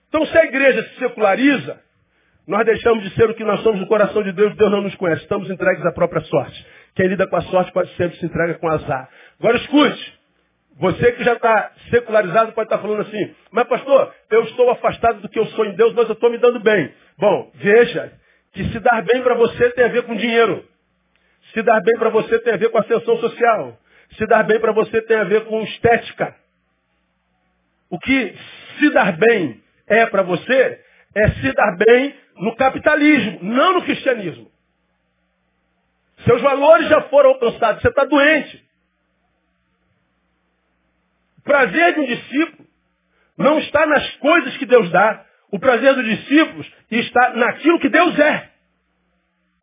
[0.09, 1.79] Então, se a igreja se seculariza,
[2.47, 4.95] nós deixamos de ser o que nós somos no coração de Deus, Deus não nos
[4.95, 5.21] conhece.
[5.23, 6.65] Estamos entregues à própria sorte.
[6.95, 9.09] Quem lida com a sorte quase sempre se entrega com azar.
[9.39, 10.17] Agora escute.
[10.79, 15.21] Você que já está secularizado pode estar tá falando assim, mas pastor, eu estou afastado
[15.21, 16.93] do que eu sou em Deus, mas eu estou me dando bem.
[17.17, 18.13] Bom, veja
[18.53, 20.63] que se dar bem para você tem a ver com dinheiro.
[21.53, 23.77] Se dar bem para você tem a ver com ascensão social.
[24.17, 26.35] Se dar bem para você tem a ver com estética.
[27.89, 28.35] O que
[28.79, 30.83] se dar bem é para você
[31.15, 34.51] é se dar bem no capitalismo, não no cristianismo.
[36.25, 38.63] Seus valores já foram alcançados, você está doente.
[41.39, 42.67] O prazer de um discípulo
[43.37, 45.25] não está nas coisas que Deus dá.
[45.49, 48.51] O prazer dos discípulos está naquilo que Deus é.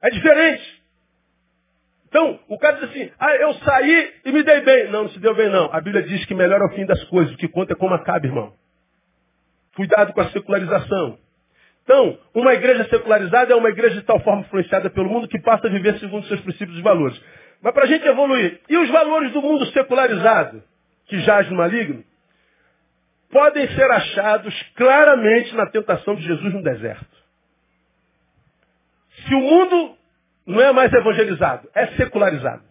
[0.00, 0.82] É diferente.
[2.08, 4.90] Então, o cara diz assim, ah, eu saí e me dei bem.
[4.90, 5.68] Não, não se deu bem não.
[5.72, 7.34] A Bíblia diz que melhor é o fim das coisas.
[7.34, 8.54] O que conta é como acaba, irmão.
[9.74, 11.18] Cuidado com a secularização.
[11.82, 15.66] Então, uma igreja secularizada é uma igreja de tal forma influenciada pelo mundo que passa
[15.66, 17.20] a viver segundo seus princípios e valores.
[17.60, 20.62] Mas para a gente evoluir, e os valores do mundo secularizado,
[21.06, 22.04] que jaz no maligno,
[23.30, 27.24] podem ser achados claramente na tentação de Jesus no deserto.
[29.26, 29.96] Se o mundo
[30.46, 32.62] não é mais evangelizado, é secularizado.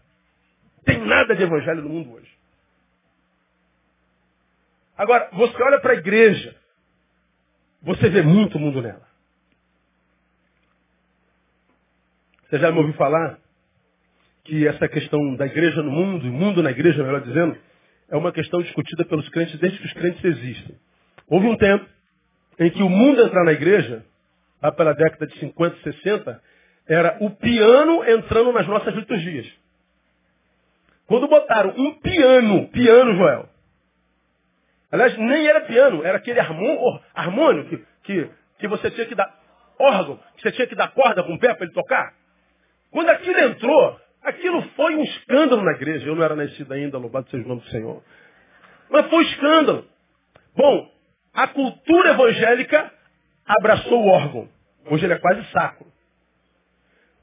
[0.85, 2.31] Tem nada de evangelho no mundo hoje.
[4.97, 6.55] Agora, você olha para a igreja,
[7.83, 9.05] você vê muito mundo nela.
[12.49, 13.37] Você já me ouviu falar
[14.45, 17.57] que essa questão da igreja no mundo, mundo na igreja, melhor dizendo,
[18.09, 20.75] é uma questão discutida pelos crentes desde que os crentes existem.
[21.27, 21.85] Houve um tempo
[22.59, 24.05] em que o mundo entrar na igreja,
[24.61, 26.41] lá pela década de 50, 60,
[26.87, 29.47] era o piano entrando nas nossas liturgias.
[31.07, 33.49] Quando botaram um piano, piano, Joel,
[34.93, 38.29] Aliás, nem era piano, era aquele harmônio que, que,
[38.59, 39.27] que você tinha que dar
[39.79, 42.13] órgão, que você tinha que dar corda com o pé para ele tocar.
[42.91, 46.05] Quando aquilo entrou, aquilo foi um escândalo na igreja.
[46.05, 48.03] Eu não era nascido ainda, louvado seja o nome do Senhor.
[48.87, 49.87] Mas foi um escândalo.
[50.55, 50.91] Bom,
[51.33, 52.93] a cultura evangélica
[53.47, 54.47] abraçou o órgão.
[54.91, 55.87] Hoje ele é quase saco.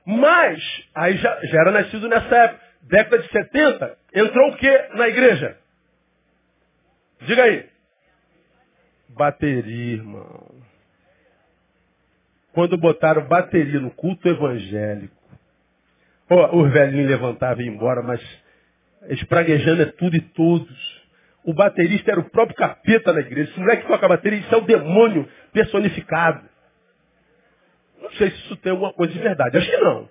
[0.04, 0.60] Mas,
[0.92, 5.59] aí já, já era nascido nessa época, década de 70, entrou o que na igreja?
[7.22, 7.68] Diga aí.
[9.10, 10.60] Bateria, irmão.
[12.52, 15.14] Quando botaram bateria no culto evangélico,
[16.28, 18.20] oh, os velhinhos levantavam e iam embora, mas
[19.08, 21.00] espraguejando é tudo e todos.
[21.44, 23.50] O baterista era o próprio capeta na igreja.
[23.50, 26.44] Esse moleque toca bateria, isso é o demônio personificado.
[28.00, 29.56] Não sei se isso tem alguma coisa de verdade.
[29.56, 30.08] Acho que não.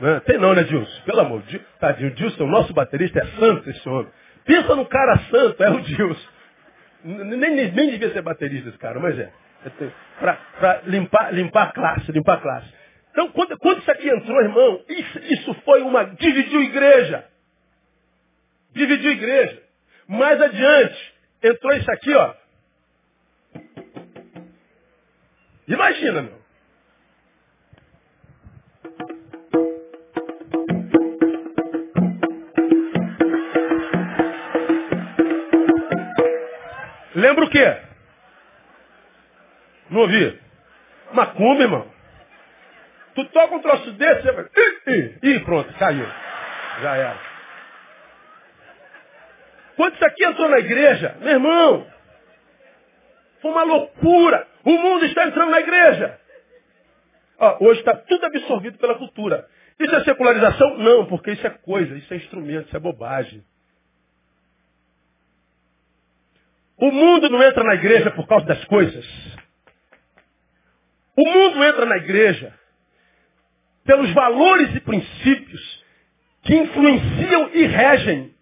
[0.00, 0.20] não é?
[0.20, 1.02] Tem não, né, Dilson?
[1.04, 1.64] Pelo amor de Deus.
[1.78, 4.10] Tadinho, Dilson, o nosso baterista, é santo esse homem.
[4.44, 6.28] Pensa no cara santo, é o Dilson.
[7.04, 9.32] Nem, nem devia ser baterista esse cara, mas é.
[10.18, 12.68] Para limpar, limpar a classe, limpar a classe.
[13.10, 16.04] Então, quando, quando isso aqui entrou, irmão, isso, isso foi uma.
[16.04, 17.24] dividiu igreja.
[18.72, 19.62] Dividiu igreja.
[20.08, 22.34] Mais adiante, entrou isso aqui, ó.
[25.68, 26.41] Imagina, meu.
[37.22, 37.76] Lembra o quê?
[39.88, 40.40] Não ouvi?
[41.12, 41.86] Macumba, irmão.
[43.14, 44.44] Tu toca um troço desse, você vai...
[44.88, 46.06] Ih, ih, pronto, caiu.
[46.80, 47.20] Já era.
[49.76, 51.86] Quando isso aqui entrou na igreja, meu irmão,
[53.40, 54.48] foi uma loucura.
[54.64, 56.18] O mundo está entrando na igreja.
[57.60, 59.48] Hoje está tudo absorvido pela cultura.
[59.78, 60.76] Isso é secularização?
[60.78, 63.44] Não, porque isso é coisa, isso é instrumento, isso é bobagem.
[66.82, 69.06] O mundo não entra na igreja por causa das coisas.
[71.16, 72.52] O mundo entra na igreja
[73.84, 75.84] pelos valores e princípios
[76.42, 78.34] que influenciam e regem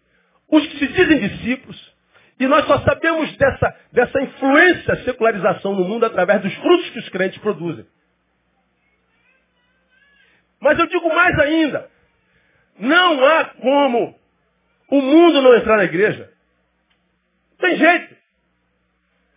[0.48, 1.94] os que se dizem discípulos.
[2.38, 7.08] E nós só sabemos dessa, dessa influência, secularização no mundo através dos frutos que os
[7.10, 7.86] crentes produzem.
[10.58, 11.90] Mas eu digo mais ainda.
[12.78, 14.18] Não há como
[14.88, 16.32] o mundo não entrar na igreja.
[17.58, 18.09] Tem jeito.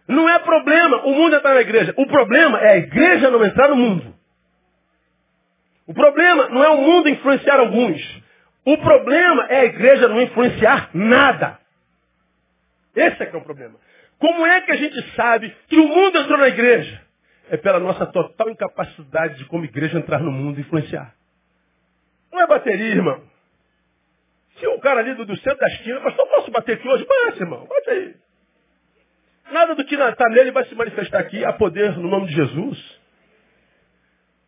[0.08, 1.94] Não é problema o mundo entrar na igreja.
[1.98, 4.14] O problema é a igreja não entrar no mundo.
[5.88, 8.24] O problema não é o mundo influenciar alguns.
[8.66, 11.60] O problema é a igreja não influenciar nada.
[12.96, 13.76] Esse é que é o problema.
[14.20, 17.02] Como é que a gente sabe que o mundo entrou na igreja?
[17.50, 21.14] É pela nossa total incapacidade de, como igreja, entrar no mundo e influenciar.
[22.32, 23.22] Não é bateria, irmão.
[24.58, 27.06] Se o cara ali do, do centro da esquina, pastor, posso bater aqui hoje?
[27.06, 28.16] Bate, irmão, bate aí.
[29.54, 33.02] Nada do que está nele vai se manifestar aqui a poder no nome de Jesus.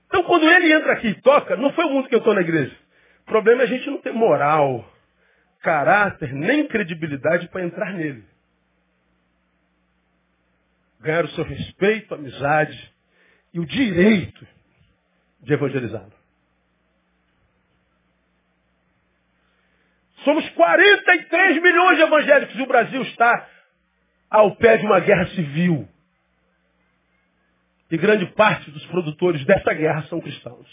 [0.07, 2.75] Então, quando ele entra aqui e toca, não foi o mundo que entrou na igreja.
[3.21, 4.83] O problema é a gente não ter moral,
[5.61, 8.25] caráter, nem credibilidade para entrar nele.
[11.01, 12.91] Ganhar o seu respeito, amizade
[13.53, 14.47] e o direito
[15.41, 16.13] de evangelizá-lo.
[20.23, 23.54] Somos 43 milhões de evangélicos e o Brasil está
[24.29, 25.87] ao pé de uma guerra civil.
[27.89, 30.67] E grande parte dos produtores dessa guerra são cristãos.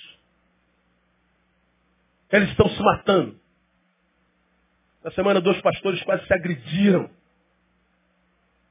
[2.30, 3.38] Eles estão se matando.
[5.04, 7.10] Na semana, dois pastores quase se agrediram.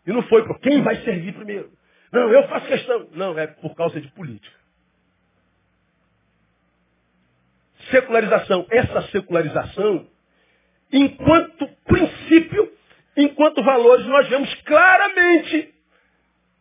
[0.06, 1.72] E não foi por quem vai servir primeiro.
[2.12, 3.08] Não, eu faço questão.
[3.12, 4.60] Não, é por causa de política.
[7.92, 8.66] Secularização.
[8.70, 10.08] Essa secularização,
[10.92, 12.72] enquanto princípio,
[13.18, 15.74] enquanto valores, nós vemos claramente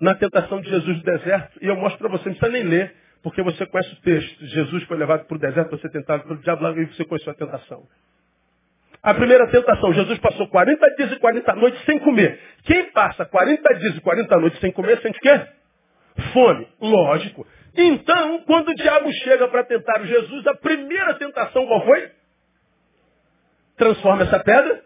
[0.01, 1.59] na tentação de Jesus no deserto.
[1.63, 4.47] E eu mostro para você, não precisa nem ler, porque você conhece o texto.
[4.47, 7.37] Jesus foi levado para o deserto para ser tentado pelo diabo, e você conheceu a
[7.37, 7.87] tentação.
[9.03, 12.39] A primeira tentação, Jesus passou 40 dias e 40 noites sem comer.
[12.65, 15.41] Quem passa 40 dias e 40 noites sem comer, sente o quê?
[16.33, 16.69] Fome.
[16.81, 17.47] Lógico.
[17.75, 22.11] Então, quando o diabo chega para tentar o Jesus, a primeira tentação qual foi?
[23.77, 24.85] Transforma essa pedra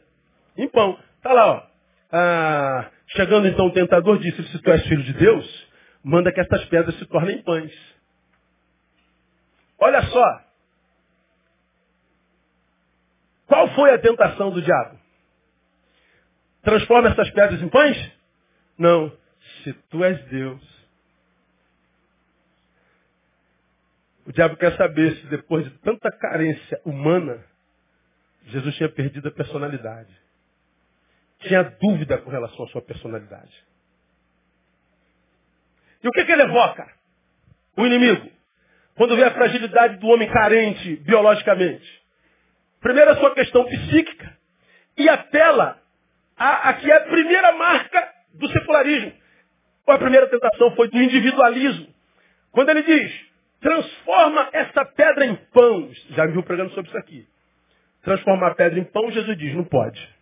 [0.56, 0.96] em pão.
[1.24, 1.66] Está lá, ó.
[2.12, 5.68] Ah, chegando então o tentador disse, se tu és filho de Deus,
[6.04, 7.72] manda que essas pedras se tornem pães.
[9.78, 10.44] Olha só.
[13.46, 14.98] Qual foi a tentação do diabo?
[16.62, 18.12] Transforma essas pedras em pães?
[18.76, 19.10] Não.
[19.62, 20.62] Se tu és Deus.
[24.26, 27.42] O diabo quer saber se depois de tanta carência humana,
[28.48, 30.23] Jesus tinha perdido a personalidade
[31.46, 33.64] tinha dúvida com relação à sua personalidade.
[36.02, 36.86] E o que, que ele evoca?
[37.76, 38.30] O inimigo.
[38.94, 42.02] Quando vê a fragilidade do homem carente biologicamente.
[42.80, 44.36] Primeiro a sua questão psíquica.
[44.96, 45.80] E apela
[46.36, 49.12] a, a que é a primeira marca do secularismo.
[49.86, 51.88] A primeira tentação foi do individualismo.
[52.52, 53.12] Quando ele diz,
[53.60, 55.90] transforma essa pedra em pão.
[56.10, 57.26] Já viu pregando sobre isso aqui.
[58.02, 60.14] Transformar a pedra em pão, Jesus diz, não pode.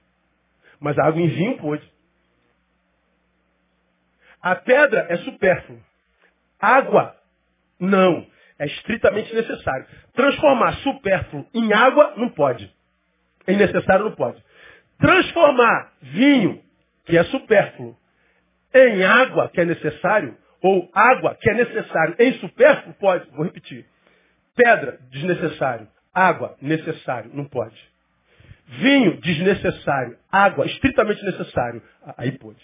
[0.83, 1.89] Mas a água em vinho pôde.
[4.43, 5.79] A pedra é supérflua.
[6.61, 7.17] Água,
[7.79, 8.27] não.
[8.59, 9.87] É estritamente necessário.
[10.13, 12.73] Transformar supérfluo em água, não pode.
[13.47, 14.43] É necessário, não pode.
[14.99, 16.61] Transformar vinho,
[17.05, 17.97] que é supérfluo,
[18.75, 23.31] em água, que é necessário, ou água, que é necessário, em supérfluo, pode.
[23.31, 23.87] Vou repetir.
[24.57, 25.87] Pedra, desnecessário.
[26.13, 27.92] Água, necessário, não pode.
[28.67, 30.19] Vinho desnecessário.
[30.31, 31.83] Água estritamente necessário.
[32.17, 32.63] Aí pôde.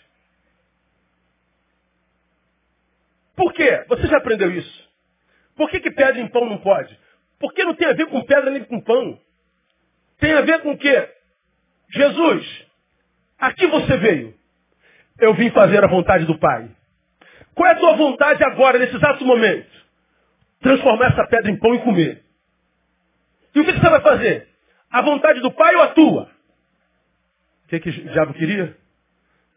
[3.36, 3.84] Por quê?
[3.88, 4.88] Você já aprendeu isso?
[5.56, 6.98] Por que, que pedra em pão não pode?
[7.38, 9.20] Porque não tem a ver com pedra nem com pão.
[10.18, 11.08] Tem a ver com o quê?
[11.90, 12.66] Jesus,
[13.38, 14.34] aqui você veio.
[15.18, 16.70] Eu vim fazer a vontade do Pai.
[17.54, 19.70] Qual é a tua vontade agora, nesse exato momento?
[20.60, 22.22] Transformar essa pedra em pão e comer.
[23.54, 24.48] E o que você vai fazer?
[24.90, 26.30] A vontade do pai ou a tua?
[27.64, 28.76] O que, que o diabo queria?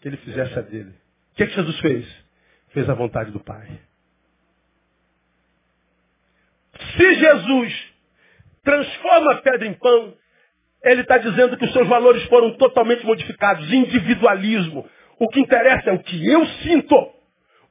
[0.02, 0.94] Que ele fizesse a dele.
[1.32, 2.26] O que, que Jesus fez?
[2.70, 3.80] Fez a vontade do pai.
[6.98, 7.94] Se Jesus
[8.64, 10.14] transforma a pedra em pão,
[10.84, 13.72] ele está dizendo que os seus valores foram totalmente modificados.
[13.72, 14.88] Individualismo.
[15.20, 16.96] O que interessa é o que eu sinto.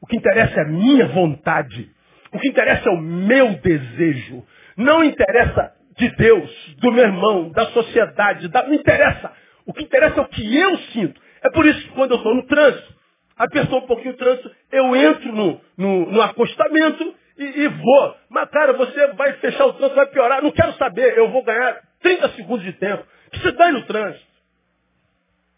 [0.00, 1.90] O que interessa é a minha vontade.
[2.32, 4.46] O que interessa é o meu desejo.
[4.76, 8.62] Não interessa de Deus, do meu irmão, da sociedade, da...
[8.64, 9.32] não interessa.
[9.66, 11.20] O que interessa é o que eu sinto.
[11.42, 12.94] É por isso que quando eu estou no trânsito,
[13.36, 18.16] apertou um pouquinho o trânsito, eu entro no, no, no acostamento e, e, vou.
[18.28, 20.42] Mas, cara, você vai fechar o trânsito, vai piorar.
[20.42, 23.04] Não quero saber, eu vou ganhar 30 segundos de tempo.
[23.30, 24.30] Que dá no trânsito.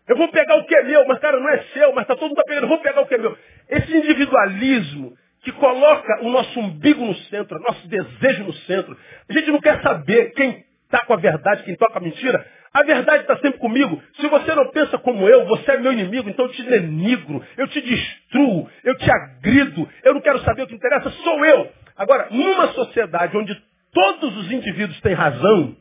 [0.08, 2.28] Eu vou pegar o que é meu, mas, cara, não é seu, mas está todo
[2.28, 3.36] mundo pegando, eu vou pegar o que é meu.
[3.68, 8.96] Esse individualismo que coloca o nosso umbigo no centro, o nosso desejo no centro.
[9.28, 12.46] A gente não quer saber quem está com a verdade, quem toca a mentira.
[12.72, 14.00] A verdade está sempre comigo.
[14.18, 17.68] Se você não pensa como eu, você é meu inimigo, então eu te denigro, eu
[17.68, 21.70] te destruo, eu te agrido, eu não quero saber o que interessa, sou eu.
[21.96, 23.54] Agora, numa sociedade onde
[23.92, 25.76] todos os indivíduos têm razão,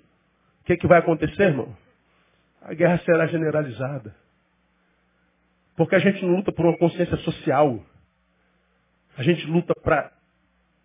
[0.62, 1.76] o que, que vai acontecer, irmão?
[2.62, 4.14] A guerra será generalizada.
[5.78, 7.84] Porque a gente não luta por uma consciência social.
[9.22, 10.12] A gente luta para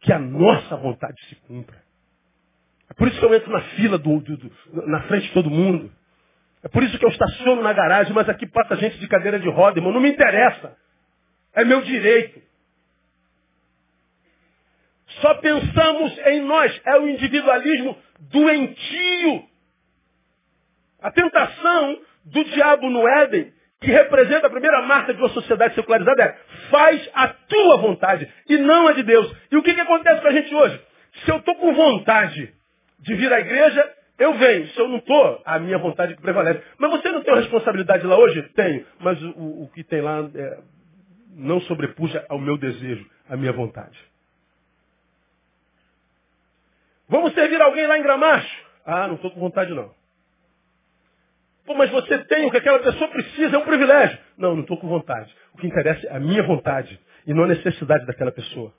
[0.01, 1.82] que a nossa vontade se cumpra.
[2.91, 4.53] É por isso que eu entro na fila, do, do, do,
[4.87, 5.91] na frente de todo mundo.
[6.62, 9.49] É por isso que eu estaciono na garagem, mas aqui passa gente de cadeira de
[9.49, 9.91] roda, irmão.
[9.91, 10.76] Não me interessa.
[11.55, 12.43] É meu direito.
[15.22, 16.78] Só pensamos em nós.
[16.84, 19.49] É o individualismo doentio.
[21.01, 26.22] A tentação do diabo no Éden, que representa a primeira marca de uma sociedade secularizada,
[26.22, 26.38] é
[26.70, 29.34] faz a tua vontade e não a de Deus.
[29.50, 30.80] E o que, que acontece com a gente hoje?
[31.24, 32.52] Se eu estou com vontade
[32.98, 34.66] de vir à igreja, eu venho.
[34.68, 36.62] Se eu não estou, a minha vontade que prevalece.
[36.78, 38.42] Mas você não tem responsabilidade lá hoje?
[38.54, 38.86] Tenho.
[39.00, 40.58] Mas o, o que tem lá é,
[41.34, 43.98] não sobrepuja ao meu desejo, à minha vontade.
[47.08, 48.66] Vamos servir alguém lá em Gramacho?
[48.84, 49.94] Ah, não estou com vontade não.
[51.66, 54.18] Pô, mas você tem o que aquela pessoa precisa, é um privilégio.
[54.38, 55.34] Não, não estou com vontade.
[55.52, 58.72] O que interessa é a minha vontade e não a necessidade daquela pessoa.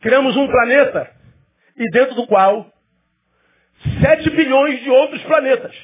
[0.00, 1.10] Criamos um planeta
[1.76, 2.70] e dentro do qual
[4.00, 5.74] 7 bilhões de outros planetas.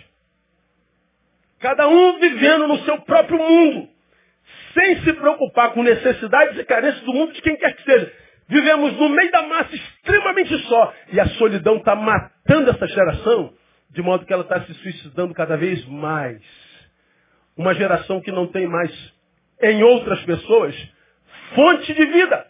[1.59, 3.89] Cada um vivendo no seu próprio mundo,
[4.73, 8.13] sem se preocupar com necessidades e carências do mundo de quem quer que seja.
[8.49, 10.95] Vivemos no meio da massa extremamente só.
[11.13, 13.53] E a solidão está matando essa geração,
[13.97, 16.43] de modo que ela está se suicidando cada vez mais.
[17.57, 18.93] Uma geração que não tem mais
[19.63, 20.77] em outras pessoas
[21.55, 22.47] fonte de vida.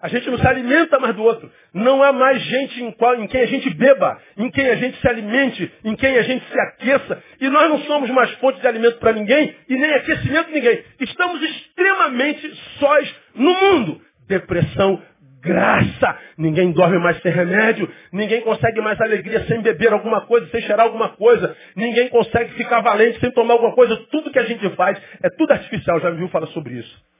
[0.00, 1.48] A gente não se alimenta mais do outro.
[1.72, 5.00] Não há mais gente em, qual, em, quem a gente beba, em quem a gente
[5.00, 7.22] se alimente, em quem a gente se aqueça.
[7.40, 10.84] E nós não somos mais fonte de alimento para ninguém e nem aquecimento de ninguém.
[10.98, 14.00] Estamos extremamente sós no mundo.
[14.26, 15.00] Depressão,
[15.42, 16.18] graça.
[16.38, 17.90] Ninguém dorme mais sem remédio.
[18.12, 21.54] Ninguém consegue mais alegria sem beber alguma coisa, sem cheirar alguma coisa.
[21.76, 23.96] Ninguém consegue ficar valente sem tomar alguma coisa.
[24.10, 26.00] Tudo que a gente faz é tudo artificial.
[26.00, 27.12] Já viu falar sobre isso.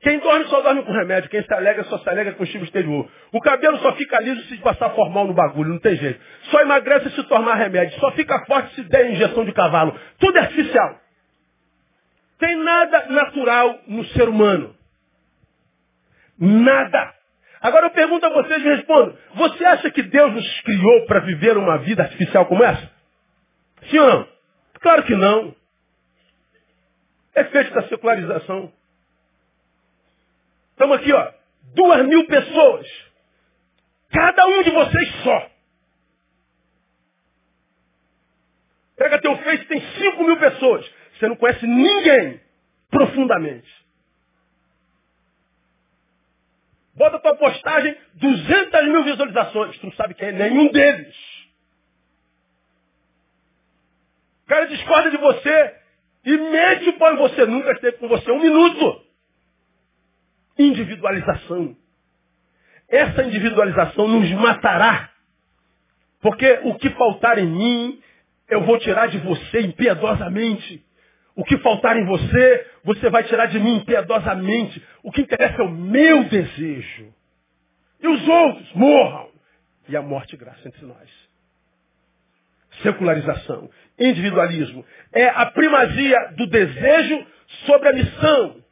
[0.00, 1.30] Quem dorme só dorme com remédio.
[1.30, 3.08] Quem se alegra só se alegra com estímulo exterior.
[3.32, 5.70] O cabelo só fica liso se passar formal no bagulho.
[5.70, 6.20] Não tem jeito.
[6.50, 7.98] Só emagrece se tomar remédio.
[7.98, 9.98] Só fica forte se der injeção de cavalo.
[10.18, 11.00] Tudo é artificial.
[12.38, 14.74] Tem nada natural no ser humano.
[16.38, 17.14] Nada.
[17.64, 19.18] Agora eu pergunto a vocês e respondo.
[19.36, 22.90] Você acha que Deus nos criou para viver uma vida artificial como essa?
[23.88, 24.28] Sim ou não?
[24.82, 25.56] Claro que não.
[27.34, 28.70] Efeito da secularização.
[30.72, 31.32] Estamos aqui, ó.
[31.74, 32.86] Duas mil pessoas.
[34.10, 35.50] Cada um de vocês só.
[38.98, 40.86] Pega teu Face, tem cinco mil pessoas.
[41.14, 42.42] Você não conhece ninguém
[42.90, 43.83] profundamente.
[46.96, 49.78] Bota tua postagem, 200 mil visualizações.
[49.78, 51.14] Tu não sabe quem é nenhum deles.
[54.44, 55.74] O cara discorda de você
[56.24, 57.46] e mete o pau em você.
[57.46, 59.04] Nunca esteve com você um minuto.
[60.58, 61.76] Individualização.
[62.88, 65.10] Essa individualização nos matará.
[66.20, 68.00] Porque o que faltar em mim,
[68.48, 70.84] eu vou tirar de você impiedosamente.
[71.34, 74.80] O que faltar em você, você vai tirar de mim impiedosamente.
[75.04, 77.14] O que interessa é o meu desejo.
[78.00, 79.30] E os outros morram.
[79.86, 81.10] E a morte graça entre nós.
[82.82, 84.84] Secularização, individualismo.
[85.12, 87.26] É a primazia do desejo
[87.66, 88.64] sobre a missão.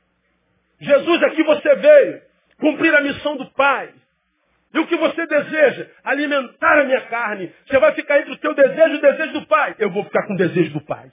[0.80, 2.22] Jesus, aqui você veio
[2.58, 3.92] cumprir a missão do Pai.
[4.72, 5.90] E o que você deseja?
[6.02, 7.52] Alimentar a minha carne.
[7.66, 9.76] Você vai ficar entre o teu desejo e o desejo do Pai.
[9.78, 11.12] Eu vou ficar com o desejo do Pai.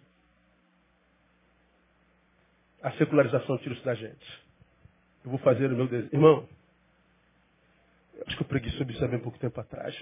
[2.82, 4.48] A secularização tira isso da gente.
[5.26, 6.15] Eu vou fazer o meu desejo.
[6.15, 6.49] Irmão,
[8.28, 9.95] acho que eu preguei sobre isso há bem pouco tempo atrás.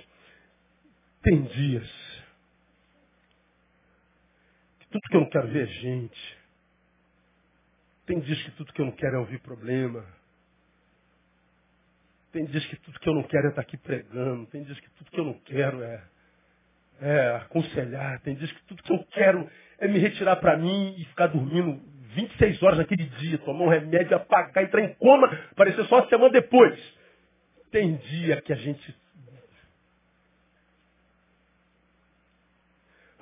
[1.24, 1.90] Tem dias
[4.80, 6.38] que tudo que eu não quero ver é gente.
[8.06, 10.06] Tem dias que tudo que eu não quero é ouvir problema.
[12.32, 14.48] Tem dias que tudo que eu não quero é estar aqui pregando.
[14.48, 16.10] Tem dias que tudo que eu não quero é,
[17.02, 18.22] é aconselhar.
[18.22, 19.50] Tem dias que tudo que eu quero
[19.80, 21.82] é me retirar para mim e ficar dormindo
[22.16, 26.32] 26 horas naquele dia, tomar um remédio, apagar, entrar em coma, aparecer só uma semana
[26.32, 26.80] depois.
[27.72, 28.96] Tem dia que a gente.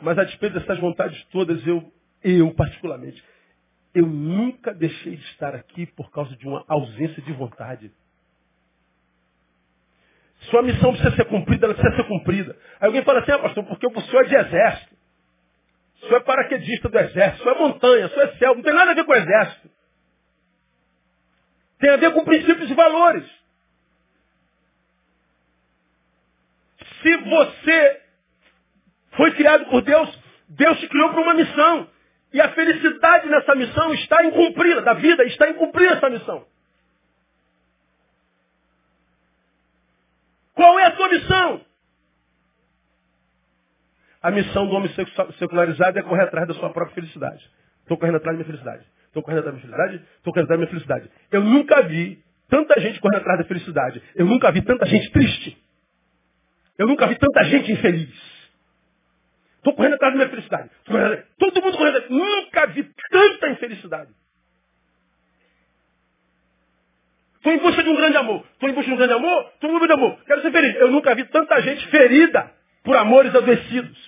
[0.01, 1.91] Mas a despeito dessas vontades todas, eu,
[2.23, 3.23] eu particularmente,
[3.93, 7.91] eu nunca deixei de estar aqui por causa de uma ausência de vontade.
[10.49, 12.55] Sua missão precisa ser cumprida, ela precisa ser cumprida.
[12.79, 14.94] Aí alguém fala assim, ah, pastor, porque o senhor é de exército.
[16.05, 18.93] Senhor é paraquedista do exército, senhor é montanha, senhor é céu, não tem nada a
[18.93, 19.69] ver com o exército.
[21.79, 23.25] Tem a ver com princípios e valores.
[27.01, 28.01] Se você
[29.11, 31.89] foi criado por Deus, Deus te criou para uma missão.
[32.33, 36.45] E a felicidade nessa missão está em cumpri-la, da vida, está em cumprir essa missão.
[40.53, 41.64] Qual é a tua missão?
[44.25, 44.91] A missão do homem
[45.37, 47.47] secularizado é correr atrás da sua própria felicidade.
[47.81, 48.83] Estou correndo atrás da minha felicidade.
[49.05, 50.03] Estou correndo atrás da minha felicidade.
[50.17, 51.11] Estou correndo atrás da minha felicidade.
[51.31, 54.01] Eu nunca vi tanta gente correndo atrás da felicidade.
[54.15, 55.55] Eu nunca vi tanta gente triste.
[56.75, 58.09] Eu nunca vi tanta gente infeliz.
[59.57, 60.71] Estou correndo atrás da minha felicidade.
[61.37, 62.09] Todo mundo correndo atrás.
[62.09, 64.09] Nunca vi tanta infelicidade.
[67.35, 68.43] Estou em busca de um grande amor.
[68.53, 69.51] Estou em busca de um grande amor.
[69.53, 70.17] Estou em busca de amor.
[70.25, 70.75] Quero ser feliz.
[70.77, 72.51] Eu nunca vi tanta gente ferida
[72.83, 74.04] por amores adoecidos.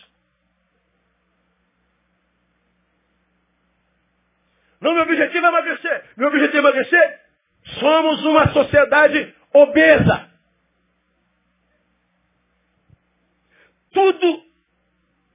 [4.80, 6.04] Não, meu objetivo é emagrecer.
[6.16, 7.20] Meu objetivo é emagrecer.
[7.80, 10.30] Somos uma sociedade obesa.
[13.92, 14.44] Tudo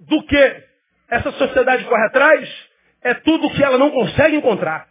[0.01, 0.65] do que
[1.09, 2.71] essa sociedade corre atrás
[3.03, 4.89] é tudo que ela não consegue encontrar.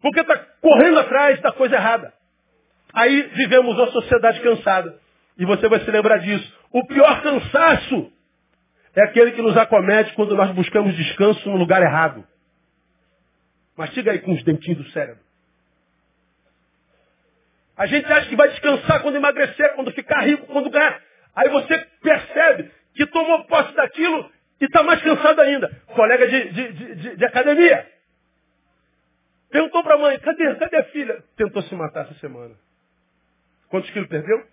[0.00, 2.12] Porque está correndo atrás da coisa errada.
[2.92, 4.98] Aí vivemos uma sociedade cansada.
[5.36, 6.58] E você vai se lembrar disso.
[6.72, 8.12] O pior cansaço
[8.94, 12.26] é aquele que nos acomete quando nós buscamos descanso no lugar errado.
[13.76, 15.22] Mastiga aí com os dentinhos do cérebro.
[17.76, 21.02] A gente acha que vai descansar quando emagrecer, quando ficar rico, quando ganhar.
[21.34, 25.68] Aí você percebe que tomou posse daquilo e está mais cansado ainda.
[25.86, 27.90] Colega de, de, de, de academia.
[29.48, 31.24] Perguntou para a mãe, cadê, cadê a filha?
[31.36, 32.54] Tentou se matar essa semana.
[33.68, 34.46] Quantos quilos perdeu?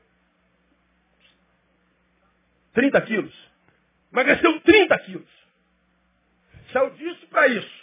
[2.73, 3.51] 30 quilos.
[4.11, 5.29] Emagreceu 30 quilos.
[6.71, 7.76] Saiu disso para isso.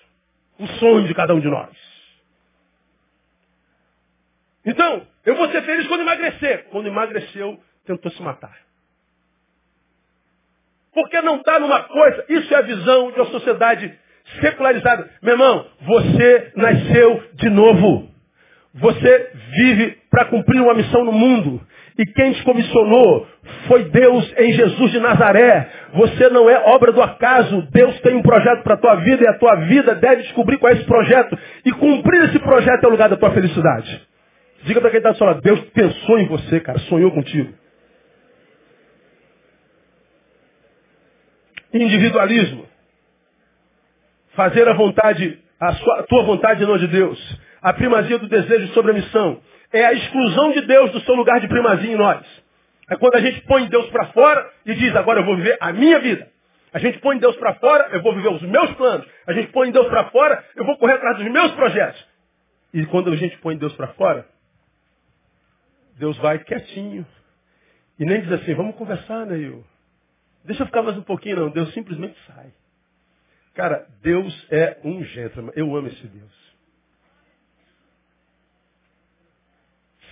[0.59, 1.71] O sonho de cada um de nós.
[4.65, 6.65] Então, eu vou ser feliz quando emagrecer.
[6.71, 8.57] Quando emagreceu, tentou se matar.
[10.93, 13.93] Porque não está numa coisa, isso é a visão de uma sociedade
[14.41, 15.11] secularizada.
[15.21, 18.09] Meu irmão, você nasceu de novo.
[18.75, 21.61] Você vive para cumprir uma missão no mundo.
[21.99, 23.29] E quem te comissionou
[23.67, 25.69] foi Deus em Jesus de Nazaré.
[25.93, 27.63] Você não é obra do acaso.
[27.71, 30.73] Deus tem um projeto para a tua vida e a tua vida deve descobrir qual
[30.73, 31.39] é esse projeto.
[31.65, 34.07] E cumprir esse projeto é o lugar da tua felicidade.
[34.65, 37.53] Diga para quem está falando, Deus pensou em você, cara, sonhou contigo.
[41.73, 42.67] Individualismo.
[44.35, 47.41] Fazer a vontade, a, sua, a tua vontade não de Deus.
[47.61, 49.41] A primazia do desejo sobre a missão
[49.73, 52.44] é a exclusão de Deus do seu lugar de primazia em nós.
[52.91, 55.73] É quando a gente põe Deus para fora e diz, agora eu vou viver a
[55.73, 56.31] minha vida.
[56.73, 59.07] A gente põe Deus para fora, eu vou viver os meus planos.
[59.27, 62.05] A gente põe Deus para fora, eu vou correr atrás dos meus projetos.
[62.73, 64.27] E quando a gente põe Deus para fora,
[65.97, 67.07] Deus vai quietinho.
[67.99, 69.65] E nem diz assim, vamos conversar, Neil.
[70.45, 71.51] Deixa eu ficar mais um pouquinho, não.
[71.51, 72.53] Deus simplesmente sai.
[73.55, 75.53] Cara, Deus é um gentleman.
[75.55, 76.45] Eu amo esse Deus.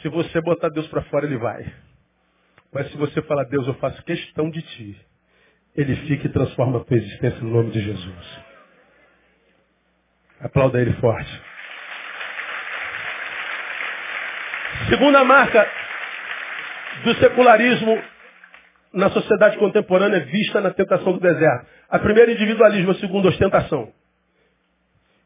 [0.00, 1.64] Se você botar Deus para fora, ele vai.
[2.72, 5.00] Mas se você falar, Deus, eu faço questão de ti,
[5.76, 8.40] ele fica e transforma a tua existência no nome de Jesus.
[10.40, 11.42] Aplauda ele forte.
[14.88, 15.70] Segunda marca
[17.04, 18.02] do secularismo
[18.92, 21.66] na sociedade contemporânea é vista na tentação do deserto.
[21.88, 23.92] A primeira, individualismo, a segunda, ostentação.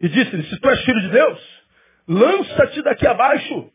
[0.00, 1.64] E disse-lhe, se tu és filho de Deus,
[2.06, 3.70] lança-te daqui abaixo,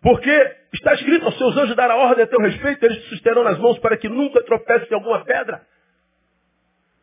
[0.00, 3.42] porque está escrito aos seus anjos dar a ordem a teu respeito, eles te susterão
[3.42, 5.66] nas mãos para que nunca tropece em alguma pedra.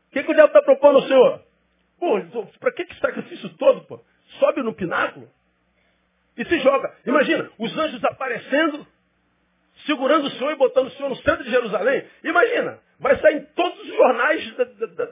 [0.09, 1.41] O que, que o diabo está propondo ao Senhor?
[1.99, 4.03] Pô, para que, que sacrifício todo, pô?
[4.39, 5.29] Sobe no pináculo
[6.37, 6.93] e se joga.
[7.05, 8.85] Imagina, os anjos aparecendo,
[9.85, 12.05] segurando o Senhor e botando o Senhor no centro de Jerusalém.
[12.23, 15.11] Imagina, vai sair em todos os jornais da, da,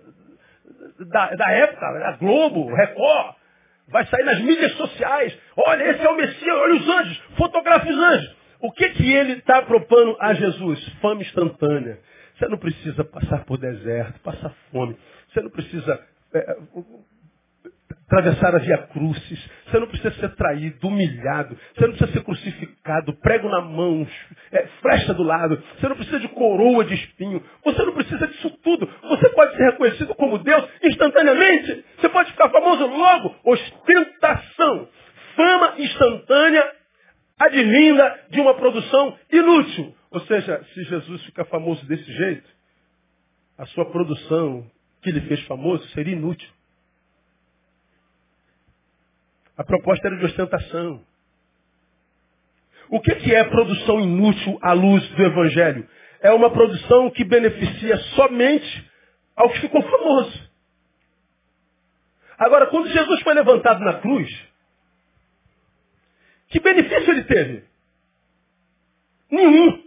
[1.00, 3.36] da, da época, a Globo, Record,
[3.88, 5.38] Vai sair nas mídias sociais.
[5.58, 8.36] Olha, esse é o Messias, olha os anjos, fotografe os anjos.
[8.60, 10.84] O que, que ele está propondo a Jesus?
[11.02, 12.00] Fama instantânea.
[12.36, 14.98] Você não precisa passar por deserto, passar fome.
[15.30, 16.00] Você não precisa
[16.34, 16.58] é,
[18.06, 19.50] atravessar a via crucis.
[19.66, 21.58] Você não precisa ser traído, humilhado.
[21.76, 24.08] Você não precisa ser crucificado, prego na mão,
[24.52, 25.62] é, flecha do lado.
[25.80, 27.44] Você não precisa de coroa de espinho.
[27.64, 28.90] Você não precisa disso tudo.
[29.04, 31.86] Você pode ser reconhecido como Deus instantaneamente.
[31.98, 33.36] Você pode ficar famoso logo.
[33.44, 34.88] Ostentação.
[35.36, 36.72] Fama instantânea
[37.40, 39.96] advinda de uma produção inútil.
[40.12, 42.48] Ou seja, se Jesus ficar famoso desse jeito,
[43.58, 44.70] a sua produção
[45.02, 46.50] que lhe fez famoso seria inútil.
[49.58, 51.04] A proposta era de ostentação.
[52.90, 55.88] O que, que é produção inútil à luz do Evangelho?
[56.22, 58.92] É uma produção que beneficia somente
[59.36, 60.52] ao que ficou famoso.
[62.38, 64.30] Agora, quando Jesus foi levantado na cruz,
[66.50, 67.64] que benefício ele teve?
[69.32, 69.84] Nenhum.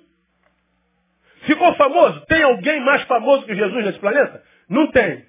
[1.42, 2.26] Ficou famoso?
[2.26, 4.42] Tem alguém mais famoso que Jesus nesse planeta?
[4.68, 5.24] Não tem.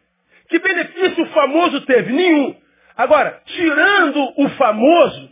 [0.50, 2.12] Que benefício o famoso teve?
[2.12, 2.60] Nenhum.
[2.98, 5.32] Agora, tirando o famoso,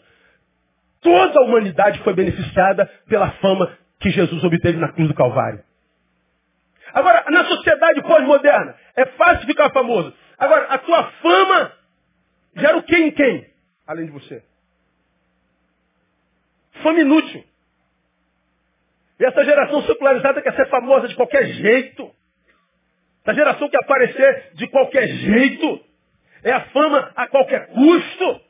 [1.01, 5.63] toda a humanidade foi beneficiada pela fama que Jesus obteve na cruz do Calvário.
[6.93, 10.13] Agora, na sociedade pós-moderna, é fácil ficar famoso.
[10.38, 11.72] Agora, a tua fama
[12.55, 13.49] gera o que em quem?
[13.88, 14.43] Além de você.
[16.84, 17.43] Fama inútil.
[19.20, 22.11] E essa geração secularizada quer ser famosa de qualquer jeito.
[23.24, 25.84] Essa geração quer aparecer de qualquer jeito.
[26.45, 28.41] É a fama a qualquer custo.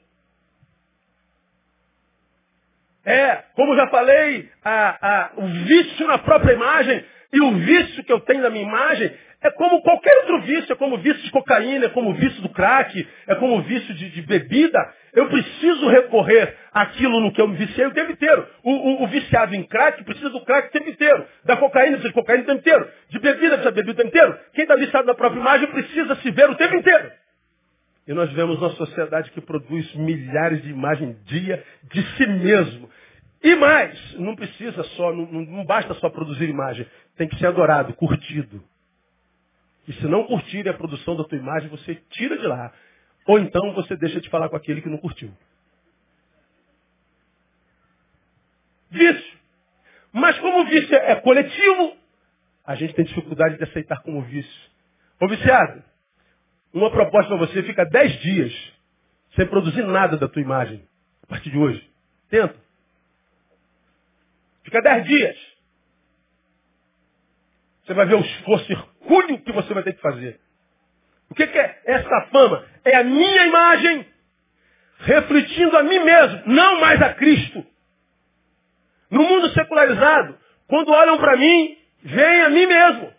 [3.05, 8.11] É, como já falei, a, a, o vício na própria imagem e o vício que
[8.11, 11.31] eu tenho na minha imagem é como qualquer outro vício, é como o vício de
[11.31, 14.79] cocaína, é como o vício do crack, é como o vício de, de bebida.
[15.13, 18.45] Eu preciso recorrer àquilo no que eu me viciei o tempo inteiro.
[18.61, 21.25] O, o, o, viciado em crack precisa do crack o tempo inteiro.
[21.45, 22.91] Da cocaína precisa de cocaína o tempo inteiro.
[23.07, 24.39] De bebida precisa de bebida o tempo inteiro.
[24.53, 27.24] Quem está viciado na própria imagem precisa se ver o tempo inteiro.
[28.07, 32.89] E nós vemos uma sociedade que produz milhares de imagens dia de si mesmo.
[33.43, 36.85] E mais, não precisa só, não, não basta só produzir imagem.
[37.15, 38.63] Tem que ser adorado, curtido.
[39.87, 42.71] E se não curtir a produção da tua imagem, você tira de lá.
[43.27, 45.31] Ou então você deixa de falar com aquele que não curtiu.
[48.89, 49.37] Vício.
[50.11, 51.97] Mas como o vício é coletivo,
[52.65, 54.71] a gente tem dificuldade de aceitar como vício.
[55.19, 55.83] Ô viciado,
[56.75, 58.53] uma proposta para você fica dez dias
[59.35, 60.85] sem produzir nada da tua imagem.
[61.23, 61.89] A partir de hoje.
[62.29, 62.55] Tenta.
[64.63, 65.37] Fica dez dias.
[67.83, 70.39] Você vai ver o esforço hercúleo que você vai ter que fazer.
[71.29, 72.65] O que, é essa fama?
[72.83, 74.05] É a minha imagem
[74.99, 77.65] refletindo a mim mesmo, não mais a Cristo.
[79.09, 83.13] No mundo secularizado, quando olham para mim, vem a mim mesmo.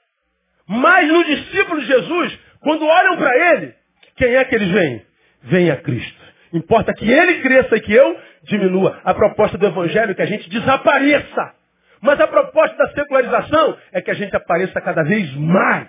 [0.67, 3.77] Mas no discípulo de Jesus, quando olham para ele,
[4.17, 5.07] quem é que eles veem?
[5.43, 6.21] Vem a Cristo.
[6.53, 9.01] Importa que ele cresça e que eu diminua.
[9.05, 11.55] A proposta do Evangelho é que a gente desapareça.
[12.01, 15.89] Mas a proposta da secularização é que a gente apareça cada vez mais.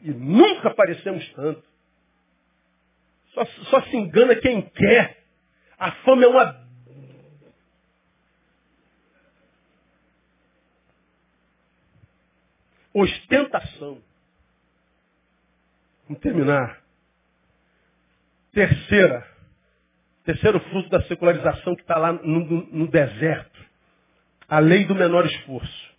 [0.00, 1.62] E nunca aparecemos tanto.
[3.34, 5.18] Só, só se engana quem quer.
[5.78, 6.62] A fama é uma.
[12.94, 14.11] Ostentação.
[16.12, 16.82] Vamos terminar.
[18.52, 19.26] Terceira.
[20.24, 23.58] Terceiro fruto da secularização que está lá no, no deserto.
[24.46, 25.92] A lei do menor esforço.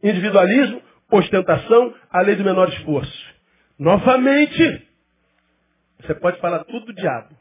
[0.00, 3.34] Individualismo, ostentação, a lei do menor esforço.
[3.76, 4.88] Novamente,
[6.00, 7.36] você pode falar tudo do diabo.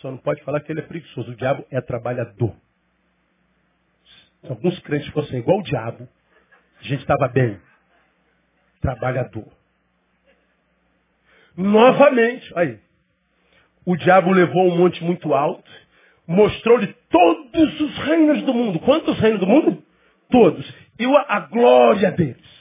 [0.00, 1.30] Só não pode falar que ele é preguiçoso.
[1.30, 2.56] O diabo é trabalhador.
[4.40, 6.08] Se alguns crentes fossem igual o diabo,
[6.80, 7.60] a gente estava bem.
[8.80, 9.61] Trabalhador.
[11.56, 12.78] Novamente, aí,
[13.84, 15.70] o diabo levou um monte muito alto,
[16.26, 18.78] mostrou-lhe todos os reinos do mundo.
[18.80, 19.82] Quantos reinos do mundo?
[20.30, 20.66] Todos.
[20.98, 22.52] E a glória deles.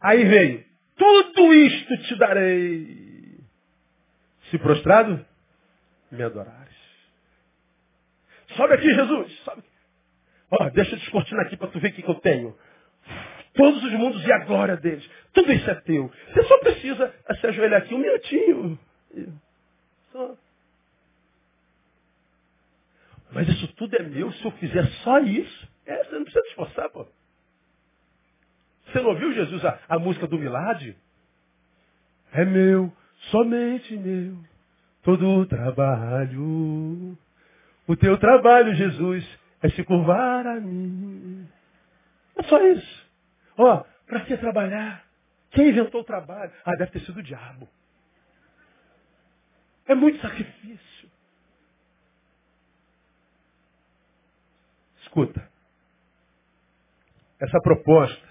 [0.00, 0.64] Aí veio,
[0.96, 3.38] tudo isto te darei.
[4.50, 5.24] Se prostrado,
[6.10, 6.74] me adorares.
[8.56, 9.32] Sobe aqui, Jesus.
[9.44, 9.62] Sobe.
[10.72, 12.56] Deixa eu descortinar aqui para tu ver o que, que eu tenho.
[13.54, 15.08] Todos os mundos e a glória deles.
[15.32, 16.10] Tudo isso é teu.
[16.32, 18.78] Você só precisa se ajoelhar aqui um minutinho.
[20.10, 20.36] Só.
[23.30, 25.68] Mas isso tudo é meu se eu fizer só isso.
[25.86, 27.06] É, você não precisa se esforçar, pô.
[28.86, 30.94] Você não ouviu, Jesus, a, a música do Milad?
[32.32, 32.92] É meu,
[33.30, 34.36] somente meu,
[35.02, 37.16] todo o trabalho.
[37.86, 39.24] O teu trabalho, Jesus,
[39.62, 41.46] é se curvar a mim.
[42.36, 42.93] É só isso.
[43.56, 45.04] Ó, para que trabalhar?
[45.50, 46.52] Quem inventou o trabalho?
[46.64, 47.68] Ah, deve ter sido o diabo.
[49.86, 51.10] É muito sacrifício.
[55.02, 55.48] Escuta.
[57.40, 58.28] Essa proposta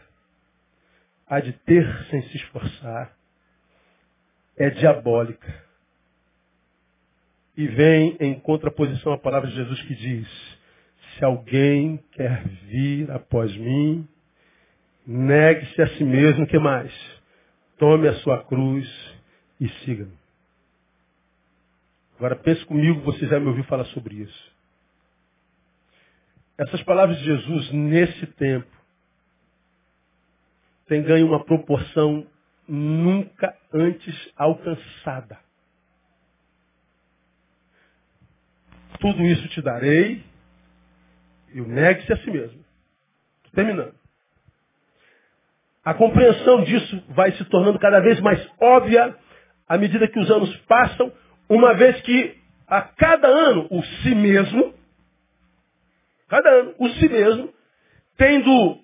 [1.28, 3.16] há de ter sem se esforçar
[4.58, 5.64] é diabólica.
[7.56, 10.28] E vem em contraposição à palavra de Jesus que diz:
[11.16, 14.08] Se alguém quer vir após mim,
[15.06, 16.94] Negue-se a si mesmo, que mais?
[17.78, 18.88] Tome a sua cruz
[19.60, 20.18] e siga-me.
[22.16, 24.54] Agora pense comigo, você já me ouviu falar sobre isso.
[26.58, 28.72] Essas palavras de Jesus nesse tempo
[30.88, 32.26] têm ganho uma proporção
[32.68, 35.40] nunca antes alcançada.
[39.00, 40.24] Tudo isso te darei,
[41.54, 42.64] e o negue-se a si mesmo.
[43.54, 44.03] Terminando.
[45.84, 49.16] A compreensão disso vai se tornando cada vez mais óbvia
[49.68, 51.12] à medida que os anos passam,
[51.50, 54.74] uma vez que a cada ano o si mesmo,
[56.30, 57.54] cada ano o si mesmo,
[58.18, 58.80] tem do,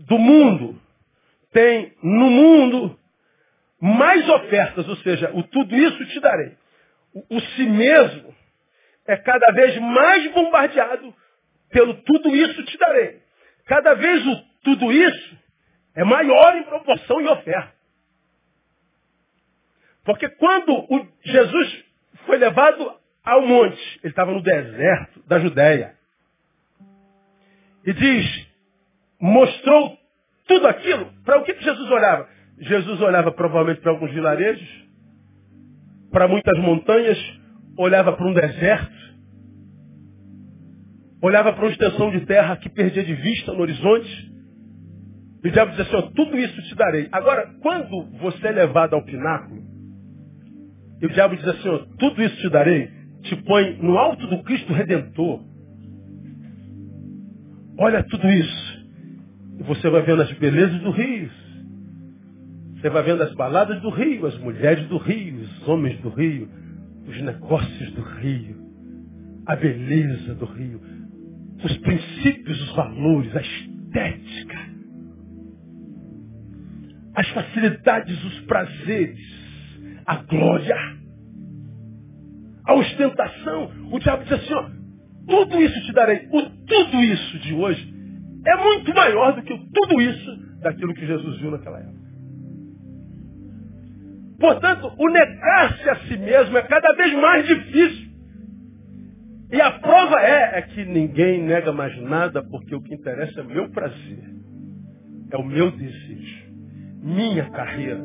[0.00, 0.78] do mundo,
[1.52, 2.98] tem no mundo
[3.80, 6.52] mais ofertas, ou seja, o tudo isso te darei.
[7.14, 8.34] O, o si mesmo
[9.06, 11.14] é cada vez mais bombardeado
[11.70, 13.20] pelo tudo isso te darei.
[13.66, 15.41] Cada vez o tudo isso
[15.94, 17.72] é maior em proporção e oferta.
[20.04, 20.86] Porque quando
[21.24, 21.84] Jesus
[22.26, 22.92] foi levado
[23.24, 25.94] ao monte, ele estava no deserto da Judéia.
[27.84, 28.48] E diz,
[29.20, 29.98] mostrou
[30.46, 31.12] tudo aquilo.
[31.24, 32.28] Para o que, que Jesus olhava?
[32.58, 34.68] Jesus olhava provavelmente para alguns vilarejos,
[36.10, 37.18] para muitas montanhas,
[37.76, 39.02] olhava para um deserto,
[41.22, 44.31] olhava para uma extensão de terra que perdia de vista no horizonte.
[45.44, 47.08] E o diabo dizia assim, ó, tudo isso te darei.
[47.10, 49.62] Agora, quando você é levado ao pináculo,
[51.00, 52.88] e o diabo diz assim, ó, tudo isso te darei,
[53.22, 55.42] te põe no alto do Cristo Redentor.
[57.76, 58.86] Olha tudo isso.
[59.58, 61.28] E você vai vendo as belezas do rio.
[62.76, 66.48] Você vai vendo as baladas do rio, as mulheres do rio, os homens do rio,
[67.06, 68.56] os negócios do rio,
[69.46, 70.80] a beleza do rio,
[71.64, 74.71] os princípios, os valores, a estética,
[77.14, 79.20] as facilidades, os prazeres,
[80.06, 80.76] a glória,
[82.64, 83.70] a ostentação.
[83.90, 84.70] O diabo diz assim, ó,
[85.26, 86.28] tudo isso te darei.
[86.30, 87.94] O tudo isso de hoje
[88.46, 92.02] é muito maior do que o tudo isso daquilo que Jesus viu naquela época.
[94.38, 98.12] Portanto, o negar-se a si mesmo é cada vez mais difícil.
[99.52, 103.42] E a prova é, é que ninguém nega mais nada, porque o que interessa é
[103.42, 104.24] o meu prazer,
[105.30, 106.41] é o meu desejo,
[107.02, 108.00] minha carreira,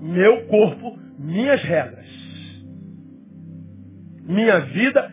[0.00, 2.06] meu corpo, minhas regras.
[4.24, 5.12] Minha vida,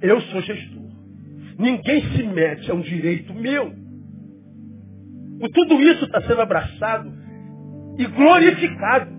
[0.00, 0.80] eu sou gestor.
[1.58, 3.72] Ninguém se mete, é um direito meu.
[5.40, 7.12] O tudo isso está sendo abraçado
[7.98, 9.10] e glorificado.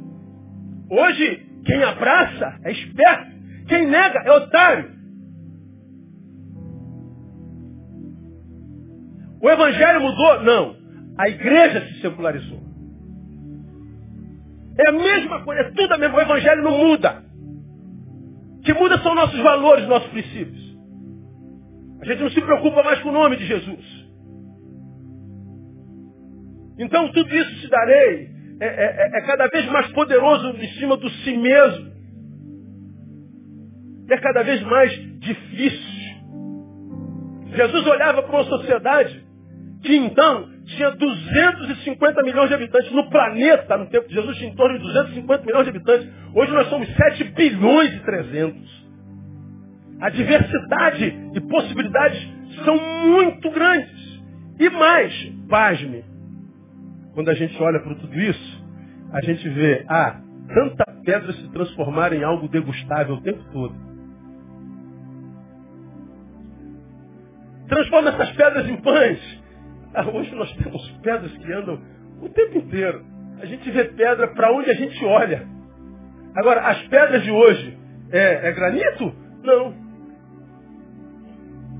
[0.89, 3.31] Hoje, quem abraça é esperto.
[3.67, 4.91] Quem nega é otário.
[9.41, 10.43] O evangelho mudou?
[10.43, 10.75] Não.
[11.17, 12.70] A igreja se secularizou.
[14.79, 16.17] É a mesma coisa, é tudo a mesma.
[16.17, 17.23] O evangelho não muda.
[18.59, 20.71] O que muda são nossos valores, nossos princípios.
[22.01, 24.01] A gente não se preocupa mais com o nome de Jesus.
[26.79, 30.97] Então tudo isso te darei é, é, é, é cada vez mais poderoso em cima
[30.97, 31.91] do si mesmo.
[34.09, 36.01] É cada vez mais difícil.
[37.55, 39.25] Jesus olhava para uma sociedade
[39.83, 44.55] que então tinha 250 milhões de habitantes no planeta, no tempo de Jesus tinha em
[44.55, 46.09] torno de 250 milhões de habitantes.
[46.33, 48.81] Hoje nós somos 7 bilhões e 300.
[50.01, 52.27] A diversidade e possibilidades
[52.65, 54.21] são muito grandes.
[54.59, 55.13] E mais,
[55.49, 56.03] pasme,
[57.13, 58.65] quando a gente olha para tudo isso,
[59.11, 60.21] a gente vê, ah,
[60.53, 63.75] tanta pedra se transformar em algo degustável o tempo todo.
[67.67, 69.40] Transforma essas pedras em pães.
[69.93, 71.79] Ah, hoje nós temos pedras que andam
[72.21, 73.03] o tempo inteiro.
[73.41, 75.45] A gente vê pedra para onde a gente olha.
[76.35, 77.77] Agora, as pedras de hoje
[78.11, 79.13] é, é granito?
[79.43, 79.73] Não.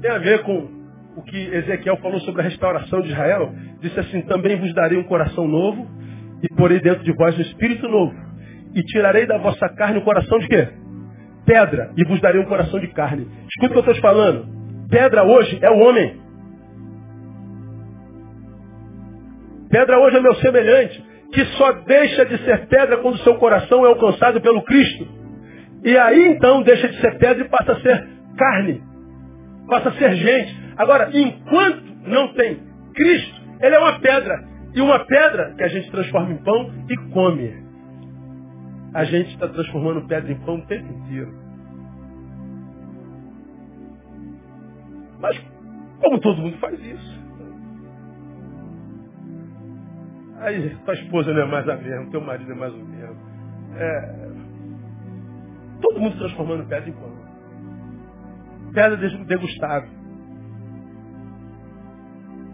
[0.01, 0.82] Tem a ver com
[1.16, 3.53] o que Ezequiel falou sobre a restauração de Israel.
[3.80, 5.88] Disse assim, também vos darei um coração novo
[6.41, 8.14] e porei dentro de vós um espírito novo.
[8.74, 10.68] E tirarei da vossa carne o um coração de quê?
[11.45, 11.91] Pedra.
[11.95, 13.28] E vos darei um coração de carne.
[13.47, 14.47] Escuta o que eu estou te falando.
[14.89, 16.20] Pedra hoje é o homem.
[19.72, 21.01] Pedra hoje é meu semelhante,
[21.32, 25.07] que só deixa de ser pedra quando seu coração é alcançado pelo Cristo.
[25.84, 28.07] E aí então deixa de ser pedra e passa a ser
[28.38, 28.84] carne.
[29.67, 30.74] Passa a ser gente.
[30.76, 32.59] Agora, enquanto não tem
[32.93, 34.43] Cristo, ele é uma pedra.
[34.76, 37.53] E uma pedra que a gente transforma em pão e come.
[38.93, 41.34] A gente está transformando pedra em pão o tempo inteiro.
[45.22, 45.39] Mas
[46.01, 47.20] como todo mundo faz isso?
[50.41, 53.15] Aí tua esposa não é mais a mesma, teu marido é mais o mesmo.
[53.75, 54.31] É,
[55.81, 57.11] todo mundo transformando pedra em pão.
[58.73, 59.89] Pedra degustável.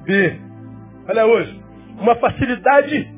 [0.04, 0.40] B.
[1.10, 1.64] Olha hoje.
[2.00, 3.14] Uma facilidade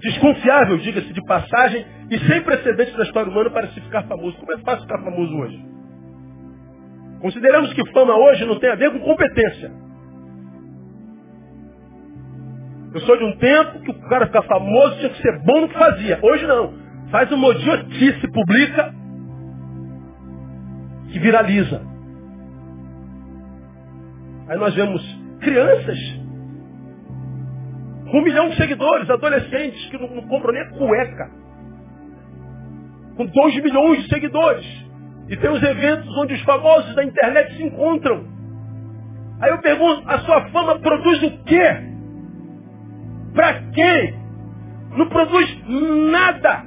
[0.00, 4.36] desconfiável, diga-se de passagem, e sem precedentes da história humana para se ficar famoso.
[4.38, 5.64] Como é fácil ficar famoso hoje?
[7.20, 9.81] Consideramos que fama hoje não tem a ver com competência.
[12.94, 15.68] Eu sou de um tempo que o cara ficar famoso tinha que ser bom no
[15.68, 16.18] que fazia.
[16.22, 16.74] Hoje não.
[17.10, 18.94] Faz uma idiotice, publica,
[21.10, 21.82] que viraliza.
[24.48, 25.02] Aí nós vemos
[25.40, 25.98] crianças
[28.10, 31.30] com um milhão de seguidores, adolescentes que não, não compram nem a cueca.
[33.16, 34.66] Com dois milhões de seguidores.
[35.30, 38.26] E tem os eventos onde os famosos da internet se encontram.
[39.40, 41.91] Aí eu pergunto, a sua fama produz o quê?
[43.34, 44.22] Para quem?
[44.96, 45.64] Não produz
[46.10, 46.64] nada.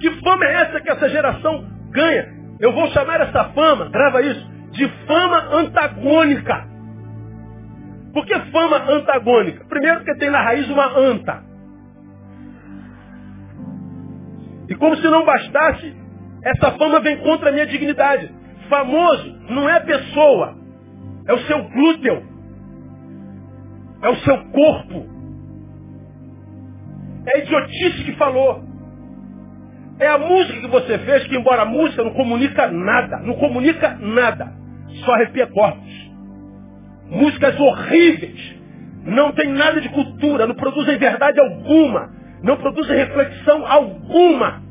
[0.00, 2.36] Que fama é essa que essa geração ganha?
[2.60, 6.66] Eu vou chamar essa fama, grava isso, de fama antagônica.
[8.12, 9.64] Por que fama antagônica?
[9.68, 11.44] Primeiro porque tem na raiz uma anta.
[14.68, 15.94] E como se não bastasse,
[16.42, 18.30] essa fama vem contra a minha dignidade.
[18.68, 20.56] Famoso não é pessoa,
[21.26, 22.22] é o seu glúteo.
[24.02, 25.06] É o seu corpo.
[27.26, 28.64] É a idiotice que falou.
[29.98, 33.96] É a música que você fez, que embora a música não comunica nada, não comunica
[33.98, 34.52] nada,
[35.04, 36.10] só arrepia corpos.
[37.08, 38.56] Músicas horríveis,
[39.04, 42.10] não tem nada de cultura, não produzem verdade alguma,
[42.42, 44.62] não produzem reflexão alguma.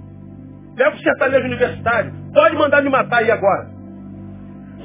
[0.75, 3.74] Pega o sertanejo universitário, pode mandar me matar aí agora.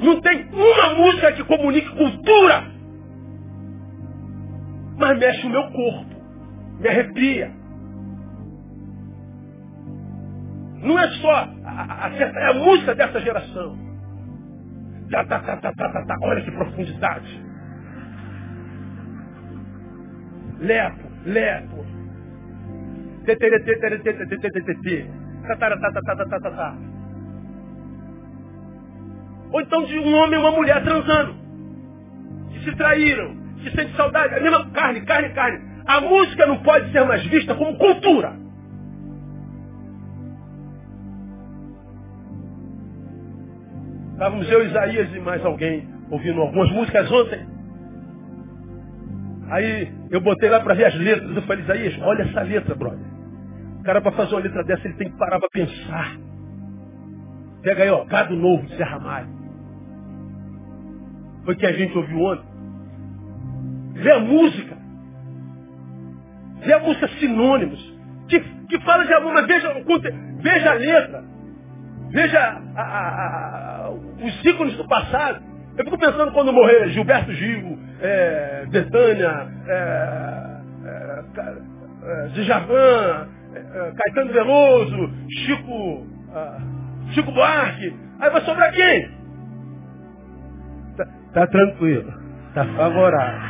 [0.01, 2.63] Não tem uma música que comunique cultura.
[4.97, 6.15] Mas mexe o meu corpo.
[6.79, 7.51] Me arrepia.
[10.81, 13.77] Não é só a, a, a, é música dessa geração.
[15.11, 16.17] Tá, tá, tá, tá, tá, tá, tá.
[16.21, 17.45] Olha que profundidade.
[20.59, 21.85] Lepo, lepo.
[23.25, 23.77] Teteretê,
[29.51, 31.35] Ou então de um homem e uma mulher transando.
[32.51, 34.35] Que se traíram, que sente saudade.
[34.35, 35.71] A mesma carne, carne, carne.
[35.85, 38.33] A música não pode ser mais vista como cultura.
[44.13, 47.45] Estávamos eu, Isaías e mais alguém ouvindo algumas músicas ontem.
[49.49, 51.35] Aí eu botei lá para ver as letras.
[51.35, 53.05] Eu falei, Isaías, olha essa letra, brother.
[53.79, 56.15] O cara para fazer uma letra dessa, ele tem que parar para pensar.
[57.63, 59.40] Pega aí, ó, gado novo Serra Maia.
[61.45, 62.45] Foi que a gente ouviu ontem.
[63.93, 64.77] Vê a música.
[66.63, 67.91] Vê a música sinônimos.
[68.27, 69.73] Que, que fala de amor, mas veja,
[70.41, 71.23] veja a letra.
[72.11, 75.41] Veja a, a, a, os ícones do passado.
[75.77, 79.71] Eu fico pensando quando morrer Gilberto Gil, é, Betânia, é,
[80.85, 82.27] é, é,
[83.53, 86.57] é, é, Caetano Veloso, Chico, ah,
[87.13, 87.95] Chico Buarque.
[88.19, 89.20] Aí vai sobrar quem?
[91.33, 92.13] Tá tranquilo.
[92.53, 93.41] Tá favorável.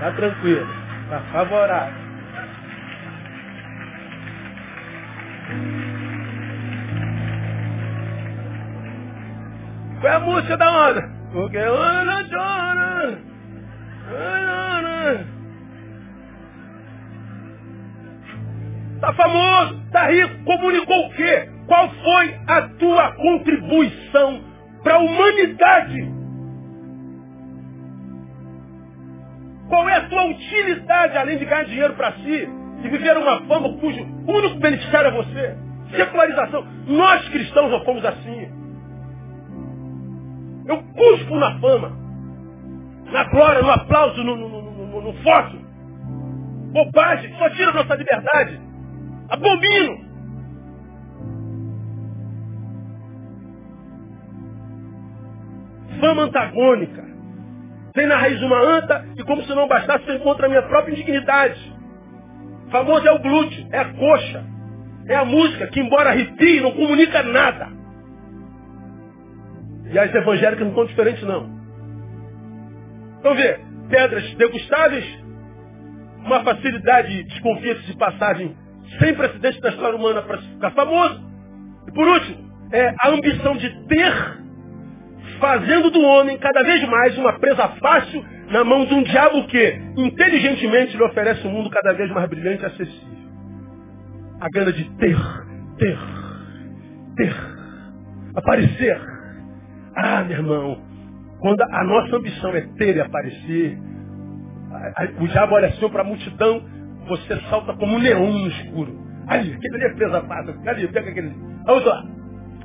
[0.00, 0.68] Tá tranquilo.
[1.10, 2.06] Tá favorável.
[10.00, 11.10] Qual é a música da onda?
[11.32, 13.18] Porque Ana chora.
[14.10, 15.26] Ana.
[19.00, 21.48] Tá famoso, tá rico, comunicou o quê?
[21.66, 24.42] Qual foi a tua contribuição
[24.82, 26.15] para a humanidade?
[29.68, 32.48] Qual é a tua utilidade, além de ganhar dinheiro para si,
[32.84, 35.56] e viver uma fama cujo único beneficiário é você?
[35.96, 36.64] Secularização.
[36.86, 38.48] Nós cristãos já fomos assim.
[40.66, 41.92] Eu cuspo na fama,
[43.12, 45.58] na glória, no aplauso, no, no, no, no, foto.
[46.72, 48.60] Bobagem, só tira nossa liberdade.
[49.28, 50.06] Abomino.
[56.00, 57.05] Fama antagônica.
[57.96, 60.92] Tem na raiz uma anta e como se não bastasse, eu encontro a minha própria
[60.92, 61.74] indignidade.
[62.70, 64.44] Famoso é o glúteo, é a coxa,
[65.08, 67.68] é a música que, embora arrepie, não comunica nada.
[69.90, 71.48] E as evangélicas não estão diferentes, não.
[73.18, 75.24] Então vê, pedras degustáveis,
[76.18, 78.54] uma facilidade, desconfiança de passagem
[78.98, 81.24] sem precedente da história humana para ficar famoso.
[81.88, 84.45] E por último, é a ambição de ter
[85.38, 89.80] fazendo do homem cada vez mais uma presa fácil na mão de um diabo que,
[89.96, 93.16] inteligentemente, lhe oferece um mundo cada vez mais brilhante e acessível.
[94.40, 95.16] A gana de ter,
[95.78, 95.98] ter,
[97.16, 97.34] ter,
[98.34, 99.00] aparecer.
[99.96, 100.82] Ah, meu irmão,
[101.40, 103.78] quando a nossa ambição é ter e aparecer,
[105.20, 106.62] o diabo olha assim para a multidão,
[107.08, 109.06] você salta como um leão no escuro.
[109.26, 110.54] Ali, aquele ali é presa fácil.
[110.66, 111.32] Ali, pega aquele.
[111.66, 112.04] A outra,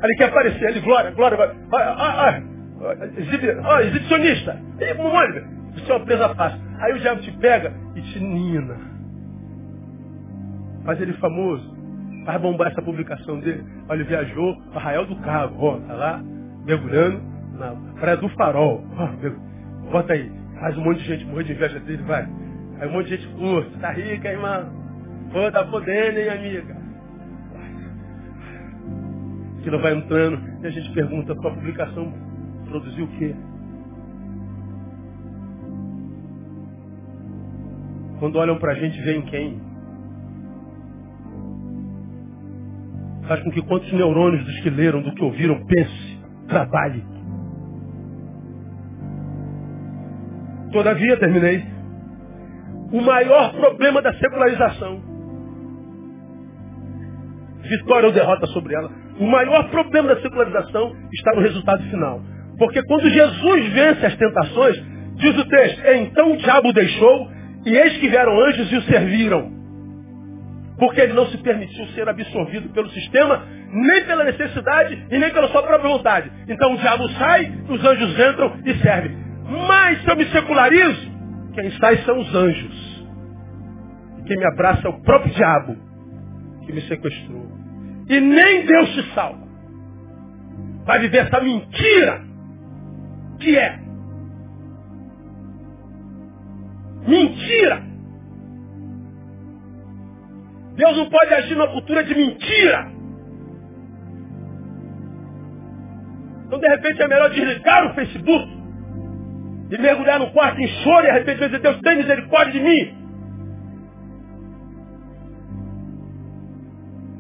[0.04, 2.51] ele quer aparecer, ele, glória, glória, vai, ah, ah, exibi,
[2.84, 4.60] ah, exibicionista.
[4.80, 5.42] E, mano,
[5.74, 6.60] você é uma presa fácil.
[6.80, 8.76] Aí o diabo te pega e te nina.
[10.84, 11.76] Faz ele famoso.
[12.26, 13.64] Faz bombar essa publicação dele.
[13.88, 16.24] Olha, ele viajou para Arraial do Cabo, ó, tá lá,
[16.66, 17.22] mergulhando
[17.58, 18.84] na Praia do Farol.
[18.98, 20.32] Ó, bota aí.
[20.60, 22.28] Faz um monte de gente morrer de inveja dele, vai.
[22.80, 23.78] Aí um monte de gente curte.
[23.80, 24.72] Tá rica, irmão.
[25.32, 26.82] Pô, tá podendo, hein, amiga?
[29.60, 32.12] Aquilo vai entrando e a gente pergunta, tua publicação
[32.72, 33.36] produziu o quê?
[38.20, 39.60] Quando olham pra gente, veem quem?
[43.28, 47.04] Faz com que quantos neurônios dos que leram, do que ouviram, pense, trabalhe.
[50.72, 51.66] Todavia, terminei.
[52.92, 55.02] O maior problema da secularização.
[57.62, 58.92] Vitória ou derrota sobre ela.
[59.20, 62.22] O maior problema da secularização está no resultado final.
[62.62, 64.78] Porque quando Jesus vence as tentações,
[65.16, 67.32] diz o texto, então o diabo deixou
[67.66, 69.52] e eis que vieram anjos e o serviram.
[70.78, 75.48] Porque ele não se permitiu ser absorvido pelo sistema, nem pela necessidade e nem pela
[75.48, 76.32] sua própria vontade.
[76.48, 79.18] Então o diabo sai, os anjos entram e servem.
[79.68, 81.12] Mas se eu me secularizo,
[81.56, 83.08] quem sai são os anjos.
[84.20, 85.76] E quem me abraça é o próprio diabo
[86.68, 87.44] que me sequestrou.
[88.08, 89.48] E nem Deus te salva.
[90.86, 92.30] Vai viver essa mentira
[93.42, 93.80] que é.
[97.08, 97.84] Mentira!
[100.76, 102.92] Deus não pode agir numa cultura de mentira.
[106.46, 108.62] Então, de repente, é melhor desligar o Facebook
[109.72, 113.02] e mergulhar no quarto em choro e arrependimento dizer, Deus tem misericórdia de mim.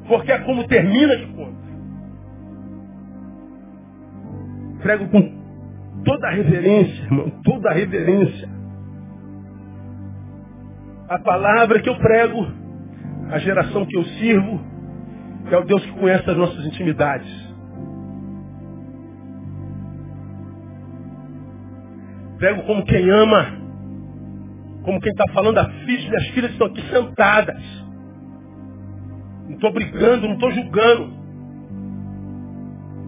[0.07, 1.61] Porque é como termina que conta.
[4.82, 5.40] Prego com
[6.03, 8.49] toda a reverência, irmão, toda a reverência.
[11.09, 12.47] A palavra que eu prego,
[13.29, 14.61] a geração que eu sirvo,
[15.51, 17.51] é o Deus que conhece as nossas intimidades.
[22.37, 23.45] Prego como quem ama,
[24.83, 27.61] como quem está falando a filha, minhas filhas estão aqui sentadas.
[29.47, 31.20] Não estou brigando, não estou julgando.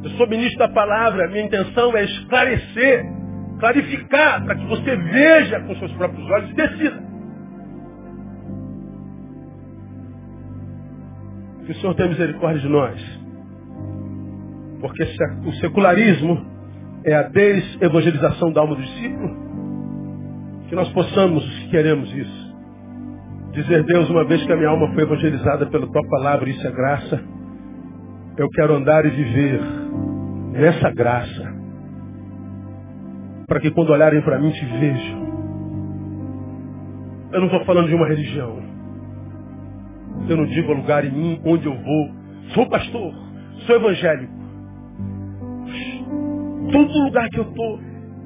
[0.04, 3.06] Eu sou ministro da palavra, minha intenção é esclarecer,
[3.58, 7.04] clarificar, para que você veja com seus próprios olhos e decida.
[11.66, 13.22] Que o Senhor tenha misericórdia de nós.
[14.82, 15.04] Porque
[15.46, 16.46] o secularismo
[17.06, 19.30] é a desevangelização da alma do discípulo,
[20.68, 22.56] que nós possamos, se queremos isso,
[23.54, 26.72] dizer, Deus, uma vez que a minha alma foi evangelizada pela tua palavra, isso é
[26.72, 27.24] graça,
[28.36, 29.83] eu quero andar e viver
[30.54, 31.54] nessa graça,
[33.48, 35.24] para que quando olharem para mim te vejam.
[37.32, 38.62] Eu não estou falando de uma religião.
[40.30, 42.10] Eu não digo lugar em mim onde eu vou.
[42.54, 43.14] Sou pastor,
[43.66, 44.44] sou evangélico
[46.74, 47.80] todo lugar que eu estou,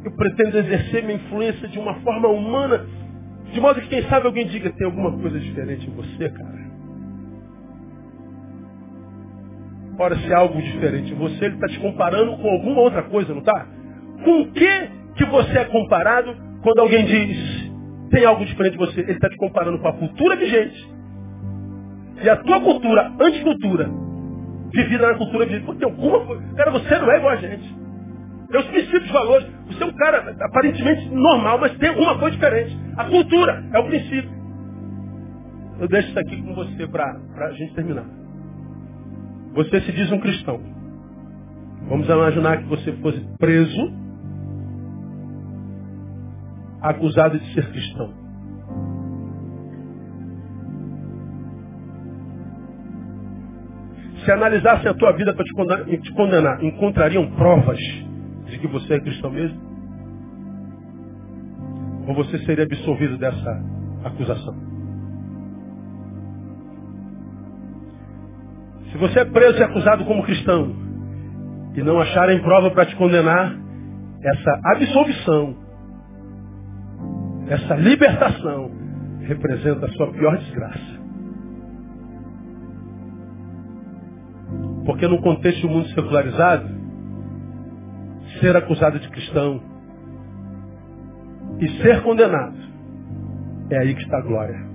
[0.06, 2.86] eu pretendo exercer minha influência de uma forma humana,
[3.52, 6.67] de modo que quem sabe alguém diga, tem alguma coisa diferente em você, cara.
[10.00, 13.40] Ora, se há algo diferente você, ele está te comparando com alguma outra coisa, não
[13.40, 13.66] está?
[14.24, 17.72] Com o que que você é comparado quando alguém diz,
[18.12, 19.02] tem algo diferente de você?
[19.02, 20.88] Ele está te comparando com a cultura vigente.
[22.24, 23.90] E a tua cultura, anticultura,
[24.72, 25.76] vivida na cultura vigente.
[25.78, 26.44] Tem alguma coisa.
[26.56, 27.76] Cara, você não é igual a gente.
[28.50, 29.48] Tem os princípios, valores.
[29.68, 32.78] Você é um cara aparentemente normal, mas tem alguma coisa diferente.
[32.96, 34.38] A cultura é o princípio.
[35.80, 38.17] Eu deixo isso aqui com você para a gente terminar.
[39.58, 40.62] Você se diz um cristão.
[41.90, 43.92] Vamos imaginar que você fosse preso,
[46.80, 48.14] acusado de ser cristão.
[54.24, 59.32] Se analisassem a tua vida para te condenar, encontrariam provas de que você é cristão
[59.32, 59.60] mesmo?
[62.08, 63.64] Ou você seria absolvido dessa
[64.04, 64.77] acusação?
[68.92, 70.76] Se você é preso e acusado como cristão
[71.76, 73.56] e não acharem prova para te condenar,
[74.24, 75.56] essa absolvição,
[77.48, 78.72] essa libertação
[79.22, 80.98] representa a sua pior desgraça.
[84.86, 86.70] Porque no contexto do mundo secularizado,
[88.40, 89.62] ser acusado de cristão
[91.60, 92.58] e ser condenado,
[93.70, 94.67] é aí que está a glória.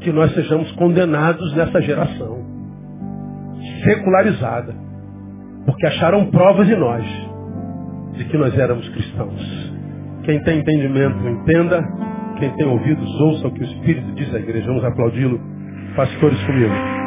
[0.00, 2.46] Que nós sejamos condenados nessa geração.
[3.84, 4.74] secularizada.
[5.66, 7.04] Porque acharam provas em nós
[8.16, 9.72] de que nós éramos cristãos.
[10.24, 11.82] Quem tem entendimento, entenda.
[12.38, 14.66] Quem tem ouvidos, ouça o que o Espírito diz à igreja.
[14.66, 15.40] Vamos aplaudi-lo.
[15.96, 16.97] Pastores comigo.